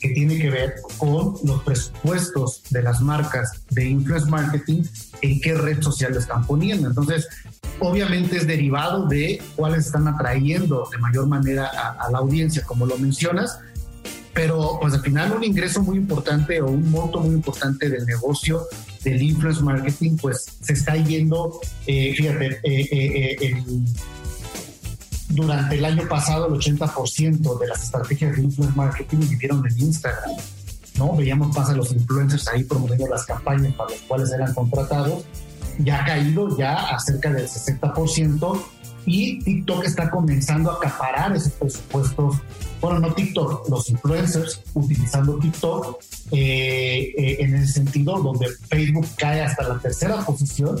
que 0.00 0.10
tiene 0.10 0.38
que 0.38 0.50
ver 0.50 0.74
con 0.98 1.34
los 1.44 1.62
presupuestos 1.62 2.62
de 2.70 2.82
las 2.82 3.00
marcas 3.00 3.62
de 3.70 3.86
influence 3.86 4.28
marketing 4.28 4.82
en 5.22 5.40
qué 5.40 5.54
red 5.54 5.80
social 5.80 6.12
lo 6.12 6.18
están 6.18 6.46
poniendo. 6.46 6.88
Entonces, 6.88 7.26
obviamente 7.80 8.36
es 8.36 8.46
derivado 8.46 9.06
de 9.06 9.42
cuáles 9.56 9.86
están 9.86 10.06
atrayendo 10.08 10.86
de 10.92 10.98
mayor 10.98 11.26
manera 11.26 11.70
a, 11.74 12.04
a 12.04 12.10
la 12.10 12.18
audiencia, 12.18 12.62
como 12.64 12.84
lo 12.84 12.98
mencionas, 12.98 13.60
pero 14.34 14.78
pues 14.80 14.92
al 14.92 15.00
final 15.00 15.32
un 15.32 15.44
ingreso 15.44 15.80
muy 15.82 15.96
importante 15.96 16.60
o 16.60 16.66
un 16.66 16.90
monto 16.90 17.20
muy 17.20 17.34
importante 17.34 17.88
del 17.88 18.04
negocio 18.04 18.66
del 19.04 19.22
influence 19.22 19.62
marketing 19.62 20.16
pues 20.16 20.46
se 20.60 20.72
está 20.72 20.96
yendo, 20.96 21.60
eh, 21.86 22.14
fíjate, 22.16 22.58
eh, 22.64 23.36
eh, 23.40 23.64
durante 25.28 25.76
el 25.76 25.84
año 25.84 26.08
pasado 26.08 26.46
el 26.46 26.54
80% 26.54 27.58
de 27.58 27.66
las 27.68 27.84
estrategias 27.84 28.36
de 28.36 28.42
influence 28.42 28.76
marketing 28.76 29.18
vivieron 29.18 29.64
en 29.66 29.78
Instagram. 29.78 30.32
¿no? 30.98 31.16
Veíamos 31.16 31.56
más 31.56 31.70
a 31.70 31.74
los 31.74 31.92
influencers 31.92 32.48
ahí 32.48 32.64
promoviendo 32.64 33.06
las 33.08 33.26
campañas 33.26 33.74
para 33.74 33.90
las 33.90 34.00
cuales 34.00 34.32
eran 34.32 34.52
contratados. 34.54 35.24
Ya 35.78 36.02
ha 36.02 36.06
caído 36.06 36.56
ya 36.56 36.74
a 36.74 36.98
cerca 37.00 37.32
del 37.32 37.48
60% 37.48 38.62
y 39.06 39.38
TikTok 39.40 39.84
está 39.84 40.10
comenzando 40.10 40.70
a 40.70 40.74
acaparar 40.74 41.34
esos 41.36 41.52
presupuestos, 41.52 42.36
bueno, 42.80 43.00
no 43.00 43.14
TikTok, 43.14 43.68
los 43.68 43.90
influencers 43.90 44.62
utilizando 44.74 45.38
TikTok 45.38 46.02
eh, 46.30 47.12
eh, 47.16 47.36
en 47.40 47.54
el 47.54 47.68
sentido 47.68 48.18
donde 48.20 48.46
Facebook 48.68 49.06
cae 49.16 49.42
hasta 49.42 49.68
la 49.68 49.78
tercera 49.78 50.24
posición, 50.24 50.78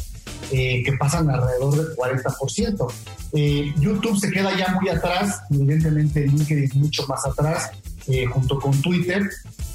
eh, 0.50 0.82
que 0.84 0.92
pasan 0.94 1.30
alrededor 1.30 1.76
del 1.76 1.96
40%. 1.96 2.92
YouTube 3.80 4.18
se 4.18 4.30
queda 4.30 4.56
ya 4.56 4.78
muy 4.80 4.88
atrás, 4.88 5.40
evidentemente 5.50 6.26
LinkedIn 6.26 6.70
mucho 6.74 7.06
más 7.08 7.26
atrás, 7.26 7.70
junto 8.32 8.60
con 8.60 8.80
Twitter, 8.80 9.28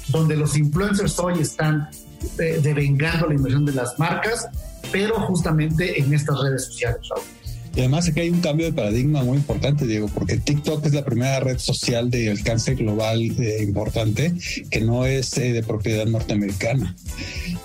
donde 0.08 0.36
los 0.36 0.56
influencers 0.56 1.18
hoy 1.18 1.40
están 1.40 1.90
devengando 2.36 3.26
la 3.26 3.34
inversión 3.34 3.66
de 3.66 3.72
las 3.72 3.98
marcas, 3.98 4.48
pero 4.90 5.20
justamente 5.20 6.00
en 6.00 6.14
estas 6.14 6.40
redes 6.40 6.64
sociales, 6.64 7.10
y 7.74 7.80
además 7.80 8.08
aquí 8.08 8.20
hay 8.20 8.30
un 8.30 8.40
cambio 8.40 8.66
de 8.66 8.72
paradigma 8.72 9.22
muy 9.22 9.36
importante, 9.36 9.86
Diego, 9.86 10.08
porque 10.12 10.38
TikTok 10.38 10.84
es 10.86 10.92
la 10.92 11.04
primera 11.04 11.38
red 11.38 11.58
social 11.58 12.10
de 12.10 12.28
alcance 12.28 12.74
global 12.74 13.22
eh, 13.22 13.62
importante 13.62 14.34
que 14.70 14.80
no 14.80 15.06
es 15.06 15.38
eh, 15.38 15.52
de 15.52 15.62
propiedad 15.62 16.04
norteamericana. 16.06 16.96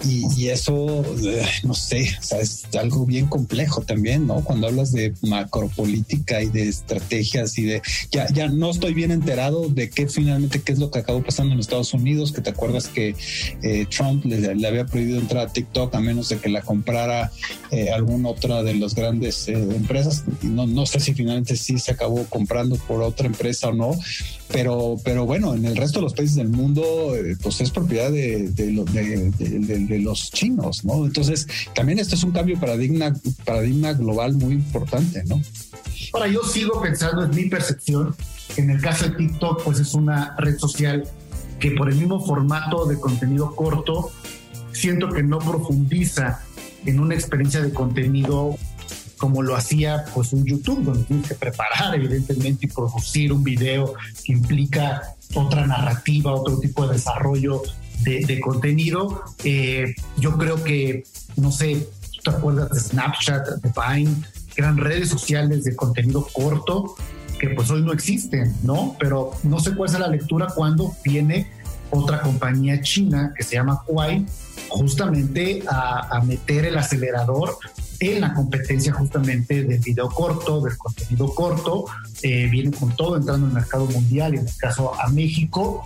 Y, 0.04 0.50
eso, 0.50 1.04
eh, 1.24 1.44
no 1.64 1.74
sé, 1.74 2.02
es 2.40 2.66
algo 2.80 3.08
bien 3.08 3.26
complejo 3.26 3.82
también, 3.82 4.28
¿no? 4.28 4.44
Cuando 4.44 4.68
hablas 4.68 4.92
de 4.92 5.16
macropolítica 5.24 6.44
y 6.44 6.50
de 6.50 6.68
estrategias 6.68 7.58
y 7.58 7.64
de... 7.64 7.82
Ya, 8.12 8.28
ya 8.32 8.48
no 8.48 8.70
estoy 8.70 8.94
bien 8.94 9.10
enterado 9.10 9.68
de 9.68 9.90
qué 9.90 10.08
finalmente, 10.08 10.62
qué 10.62 10.74
es 10.74 10.80
lo 10.80 10.92
que 10.92 11.00
acabó 11.00 11.24
pasando 11.24 11.56
en 11.56 11.60
Estados 11.60 11.96
Unidos, 11.96 12.32
que 12.32 12.42
te 12.42 12.52
acuerdas 12.52 12.88
que 12.88 13.16
Trump 13.90 14.26
le, 14.26 14.68
había 14.68 14.86
prohibido 14.86 15.20
entrar 15.20 15.48
a 15.48 15.52
TikTok 15.54 15.96
a 15.96 16.00
menos 16.00 16.30
de 16.30 16.38
que 16.38 16.50
la 16.50 16.62
comprara 16.62 17.32
alguna 17.96 18.30
otra 18.30 18.62
de 18.62 18.76
las 18.76 18.94
grandes 18.94 19.48
empresas 19.48 19.95
no, 20.42 20.68
no 20.68 20.86
sé 20.86 21.00
si 21.00 21.14
finalmente 21.14 21.56
sí 21.56 21.80
se 21.80 21.92
acabó 21.92 22.26
comprando 22.26 22.76
por 22.76 23.02
otra 23.02 23.28
empresa 23.28 23.70
o 23.70 23.74
no, 23.74 23.92
pero, 24.52 24.98
pero 25.04 25.26
bueno, 25.26 25.54
en 25.54 25.66
el 25.66 25.76
resto 25.76 26.00
de 26.00 26.04
los 26.04 26.14
países 26.14 26.36
del 26.36 26.50
mundo, 26.50 27.16
eh, 27.16 27.36
pues 27.42 27.62
es 27.62 27.72
propiedad 27.72 28.12
de, 28.12 28.52
los 30.00 30.32
chinos, 30.32 30.86
¿no? 30.86 31.06
Entonces, 31.06 31.48
también 31.74 32.00
esto 32.00 32.16
es 32.16 32.24
un 32.24 32.32
cambio 32.32 32.60
paradigma, 32.60 33.14
paradigma 33.44 33.94
global 33.94 34.34
muy 34.34 34.54
importante, 34.54 35.24
¿no? 35.26 35.42
Ahora, 36.14 36.28
yo 36.28 36.44
sigo 36.44 36.82
pensando, 36.82 37.24
es 37.24 37.36
mi 37.36 37.46
percepción, 37.46 38.16
en 38.58 38.70
el 38.70 38.82
caso 38.82 39.10
de 39.10 39.16
TikTok, 39.16 39.64
pues 39.64 39.80
es 39.80 39.94
una 39.94 40.36
red 40.38 40.58
social 40.58 41.04
que 41.60 41.72
por 41.72 41.90
el 41.90 41.96
mismo 41.96 42.24
formato 42.26 42.86
de 42.86 43.00
contenido 43.00 43.56
corto, 43.56 44.12
siento 44.72 45.10
que 45.10 45.24
no 45.24 45.40
profundiza 45.40 46.42
en 46.86 47.00
una 47.00 47.16
experiencia 47.16 47.62
de 47.62 47.74
contenido 47.74 48.58
como 49.18 49.42
lo 49.42 49.56
hacía 49.56 50.06
pues 50.14 50.34
un 50.34 50.46
YouTube, 50.46 50.84
donde 50.84 51.04
tienes 51.04 51.28
que 51.28 51.36
preparar 51.36 51.96
evidentemente 51.96 52.66
y 52.66 52.70
producir 52.70 53.32
un 53.32 53.44
video 53.44 53.94
que 54.24 54.34
implica 54.34 55.16
otra 55.34 55.66
narrativa, 55.66 56.34
otro 56.34 56.60
tipo 56.60 56.88
de 56.88 56.94
desarrollo 56.94 57.62
de, 58.04 58.40
contenido. 58.40 59.24
Eh, 59.44 59.96
yo 60.18 60.38
creo 60.38 60.64
que, 60.64 61.04
no 61.38 61.52
sé, 61.52 61.88
¿tú 62.16 62.22
te 62.24 62.30
acuerdas 62.30 62.70
de 62.70 62.80
Snapchat, 62.80 63.48
de 63.62 63.72
Vine? 63.76 64.16
Eran 64.58 64.78
redes 64.78 65.10
sociales 65.10 65.64
de 65.64 65.76
contenido 65.76 66.28
corto 66.32 66.96
que 67.40 67.50
pues 67.50 67.70
hoy 67.70 67.82
no 67.82 67.92
existen, 67.92 68.56
¿no? 68.64 68.96
Pero 69.00 69.32
no 69.44 69.60
sé 69.60 69.76
cuál 69.76 69.90
es 69.90 70.00
la 70.00 70.08
lectura 70.08 70.48
cuando 70.56 70.94
viene 71.04 71.52
otra 71.90 72.22
compañía 72.22 72.82
china 72.82 73.34
que 73.36 73.44
se 73.44 73.56
llama 73.56 73.84
Huawei 73.88 74.26
justamente 74.70 75.64
a, 75.68 76.18
a 76.18 76.22
meter 76.22 76.66
el 76.66 76.78
acelerador 76.78 77.58
en 78.00 78.22
la 78.22 78.34
competencia 78.34 78.94
justamente 78.94 79.64
del 79.64 79.80
video 79.80 80.10
corto, 80.10 80.62
del 80.62 80.78
contenido 80.78 81.34
corto, 81.34 81.86
eh, 82.22 82.48
viene 82.48 82.72
con 82.72 82.96
todo 82.96 83.18
entrando 83.18 83.46
en 83.46 83.52
el 83.52 83.56
mercado 83.56 83.86
mundial 83.86 84.36
y 84.36 84.38
en 84.38 84.48
el 84.48 84.56
caso 84.58 84.94
a 85.00 85.10
México, 85.10 85.84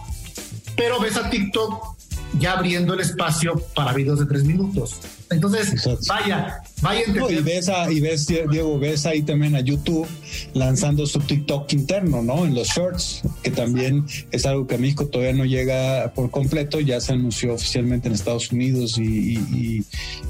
pero 0.76 1.00
ves 1.00 1.18
a 1.18 1.30
TikTok 1.30 1.98
ya 2.40 2.54
abriendo 2.54 2.94
el 2.94 3.00
espacio 3.00 3.60
para 3.76 3.94
videos 3.94 4.20
de 4.20 4.26
tres 4.26 4.44
minutos. 4.44 5.00
Entonces, 5.32 5.88
vaya, 6.08 6.62
vaya 6.82 7.04
y 7.30 7.42
ves 7.42 7.70
y 7.92 8.00
ves, 8.00 8.26
Diego, 8.26 8.80
ves 8.80 9.06
ahí 9.06 9.22
también 9.22 9.56
a 9.56 9.60
YouTube 9.60 10.08
lanzando 10.54 11.06
su 11.06 11.20
TikTok 11.20 11.72
interno, 11.74 12.24
¿no? 12.24 12.46
En 12.46 12.56
los 12.56 12.70
shorts, 12.70 13.22
que 13.44 13.52
también 13.52 14.06
es 14.32 14.46
algo 14.48 14.66
que 14.66 14.76
a 14.76 14.78
México 14.80 15.06
todavía 15.06 15.34
no 15.34 15.46
llega 15.46 16.14
por 16.16 16.32
completo, 16.32 16.80
ya 16.80 17.00
se 17.00 17.14
anunció 17.14 17.54
oficialmente 17.54 18.08
en 18.08 18.16
Estados 18.16 18.52
Unidos 18.52 18.98
y, 18.98 19.86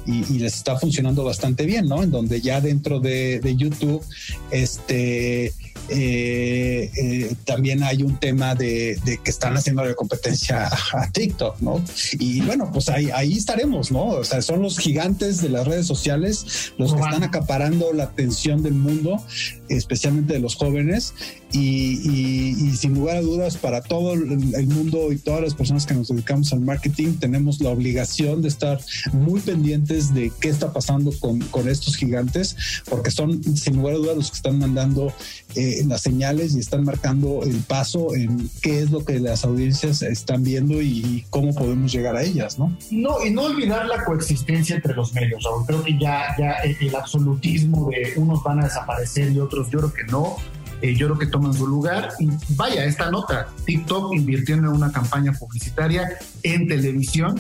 les 0.06 0.56
está 0.56 0.78
funcionando 0.78 1.24
bastante 1.24 1.66
bien, 1.66 1.88
¿no? 1.88 2.04
En 2.04 2.12
donde 2.12 2.42
ya 2.42 2.60
dentro 2.60 3.00
de, 3.00 3.40
de 3.40 3.56
YouTube, 3.56 4.04
este 4.52 5.54
eh, 5.92 6.92
eh, 6.96 7.36
también 7.46 7.84
hay 7.84 8.04
un 8.04 8.18
tema 8.18 8.54
de, 8.54 9.00
que 9.24 9.32
están 9.32 9.58
haciendo 9.58 9.84
la 9.84 9.96
competencia 9.96 10.70
a 10.94 11.12
TikTok, 11.12 11.60
¿no? 11.62 11.84
Y 12.14 12.42
bueno, 12.42 12.70
pues 12.72 12.90
ahí, 12.90 13.10
ahí 13.12 13.34
estaremos, 13.34 13.92
¿no? 13.92 14.06
O 14.06 14.24
sea, 14.24 14.42
son 14.42 14.62
los 14.62 14.78
gigantes 14.90 15.40
de 15.40 15.50
las 15.50 15.68
redes 15.68 15.86
sociales 15.86 16.74
los 16.80 16.96
que 16.96 17.02
están 17.02 17.22
acaparando 17.22 17.94
la 17.94 18.06
atención 18.06 18.64
del 18.64 18.74
mundo, 18.74 19.24
especialmente 19.70 20.34
de 20.34 20.40
los 20.40 20.56
jóvenes, 20.56 21.14
y, 21.52 22.72
sin 22.78 22.94
lugar 22.94 23.18
a 23.18 23.22
dudas 23.22 23.58
para 23.58 23.82
todo 23.82 24.14
el 24.14 24.68
mundo 24.68 25.12
y 25.12 25.18
todas 25.18 25.42
las 25.42 25.54
personas 25.54 25.86
que 25.86 25.94
nos 25.94 26.08
dedicamos 26.08 26.54
al 26.54 26.62
marketing 26.62 27.16
tenemos 27.16 27.60
la 27.60 27.70
obligación 27.70 28.42
de 28.42 28.48
estar 28.48 28.80
muy 29.12 29.42
pendientes 29.42 30.14
de 30.14 30.32
qué 30.40 30.50
está 30.50 30.72
pasando 30.72 31.12
con, 31.20 31.40
con 31.40 31.68
estos 31.68 31.98
gigantes 31.98 32.56
porque 32.90 33.12
son 33.12 33.44
sin 33.58 33.78
lugar 33.78 33.96
a 33.96 33.98
dudas 33.98 34.16
los 34.18 34.30
que 34.30 34.38
están 34.38 34.60
mandando 34.60 35.12
eh, 35.56 35.84
las 35.88 36.02
señales 36.02 36.56
y 36.56 36.60
están 36.60 36.84
marcando 36.84 37.42
el 37.44 37.58
paso 37.62 38.16
en 38.16 38.50
qué 38.62 38.82
es 38.82 38.92
lo 38.92 39.04
que 39.04 39.20
las 39.20 39.44
audiencias 39.44 40.02
están 40.02 40.44
viendo 40.44 40.82
y 40.82 41.26
cómo 41.30 41.54
podemos 41.54 41.92
llegar 41.92 42.16
a 42.16 42.24
ellas, 42.24 42.60
¿no? 42.60 42.78
No, 42.92 43.26
y 43.26 43.32
no 43.32 43.44
olvidar 43.44 43.86
la 43.88 44.04
coexistencia 44.06 44.76
entre 44.76 44.94
los 44.94 45.14
medios, 45.14 45.48
Creo 45.66 45.84
que 45.84 45.98
ya, 46.00 46.36
ya 46.38 46.52
el 46.54 46.96
absolutismo 46.96 47.90
de 47.90 48.14
unos 48.18 48.44
van 48.44 48.60
a 48.60 48.64
desaparecer 48.66 49.32
y 49.32 49.40
otros 49.40 49.59
yo 49.70 49.80
creo 49.80 49.94
que 49.94 50.04
no 50.06 50.38
eh, 50.82 50.96
yo 50.96 51.08
creo 51.08 51.20
que 51.20 51.28
toman 51.28 51.54
su 51.54 51.68
lugar. 51.68 52.14
Y 52.20 52.30
vaya, 52.50 52.86
esta 52.86 53.10
nota, 53.12 53.48
TikTok 53.66 54.14
invirtió 54.14 54.56
en 54.56 54.68
una 54.68 54.92
campaña 54.92 55.34
publicitaria 55.34 56.18
en 56.44 56.68
televisión 56.68 57.40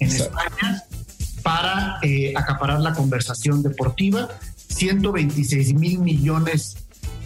en 0.00 0.08
España 0.08 0.82
para 1.42 1.98
eh, 2.02 2.32
acaparar 2.36 2.80
la 2.80 2.94
conversación 2.94 3.62
deportiva. 3.62 4.28
126 4.68 5.74
mil 5.74 5.98
millones 5.98 6.76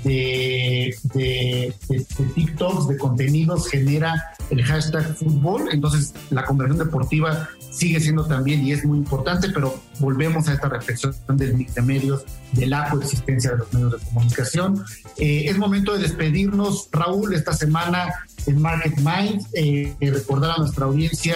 de, 0.04 0.96
de, 1.14 1.74
de, 1.88 2.06
TikToks, 2.34 2.88
de 2.88 2.96
contenidos 2.96 3.68
genera 3.68 4.34
el 4.50 4.62
hashtag 4.64 5.16
fútbol. 5.16 5.68
Entonces, 5.70 6.14
la 6.30 6.44
conversación 6.44 6.86
deportiva 6.86 7.48
sigue 7.72 8.00
siendo 8.00 8.26
también 8.26 8.64
y 8.64 8.72
es 8.72 8.84
muy 8.84 8.98
importante, 8.98 9.48
pero 9.48 9.80
volvemos 9.98 10.46
a 10.48 10.52
esta 10.52 10.68
reflexión 10.68 11.14
del 11.28 11.54
mix 11.54 11.74
de 11.74 11.82
medios, 11.82 12.24
de 12.52 12.66
la 12.66 12.90
coexistencia 12.90 13.52
de 13.52 13.58
los 13.58 13.72
medios 13.72 13.92
de 13.92 13.98
comunicación. 14.06 14.84
Eh, 15.16 15.44
es 15.46 15.56
momento 15.56 15.94
de 15.94 16.00
despedirnos, 16.00 16.88
Raúl, 16.92 17.34
esta 17.34 17.54
semana 17.54 18.12
en 18.46 18.60
Market 18.60 18.96
Mind, 18.98 19.46
eh, 19.54 19.96
recordar 20.00 20.52
a 20.52 20.58
nuestra 20.58 20.84
audiencia 20.84 21.34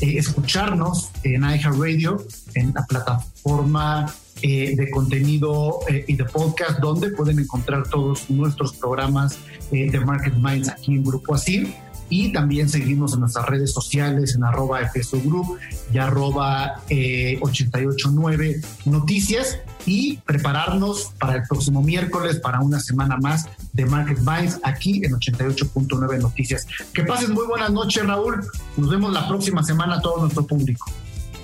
eh, 0.00 0.18
escucharnos 0.18 1.10
en 1.24 1.42
iHeartRadio, 1.42 2.24
en 2.54 2.72
la 2.74 2.84
plataforma 2.86 4.12
de 4.42 4.90
contenido 4.90 5.78
y 6.08 6.16
de 6.16 6.24
podcast, 6.24 6.80
donde 6.80 7.10
pueden 7.10 7.38
encontrar 7.38 7.88
todos 7.88 8.28
nuestros 8.28 8.72
programas 8.72 9.38
de 9.70 10.00
Market 10.00 10.34
Minds 10.34 10.68
aquí 10.68 10.96
en 10.96 11.04
Grupo 11.04 11.36
Asir 11.36 11.72
y 12.12 12.30
también 12.30 12.68
seguimos 12.68 13.14
en 13.14 13.20
nuestras 13.20 13.46
redes 13.46 13.72
sociales 13.72 14.34
en 14.34 14.44
arroba 14.44 14.80
Group 15.24 15.58
y 15.94 15.96
arroba 15.96 16.82
889 16.90 18.50
eh, 18.50 18.60
Noticias 18.84 19.58
y 19.86 20.18
prepararnos 20.18 21.14
para 21.18 21.36
el 21.36 21.42
próximo 21.48 21.82
miércoles 21.82 22.38
para 22.38 22.60
una 22.60 22.80
semana 22.80 23.16
más 23.16 23.48
de 23.72 23.86
Market 23.86 24.18
Minds 24.18 24.60
aquí 24.62 25.02
en 25.02 25.12
88.9 25.12 26.20
Noticias. 26.20 26.66
Que 26.92 27.02
pases 27.02 27.30
muy 27.30 27.46
buenas 27.46 27.72
noches, 27.72 28.06
Raúl. 28.06 28.46
Nos 28.76 28.90
vemos 28.90 29.10
la 29.10 29.26
próxima 29.26 29.62
semana 29.62 29.94
a 29.94 30.00
todo 30.02 30.20
nuestro 30.20 30.46
público. 30.46 30.84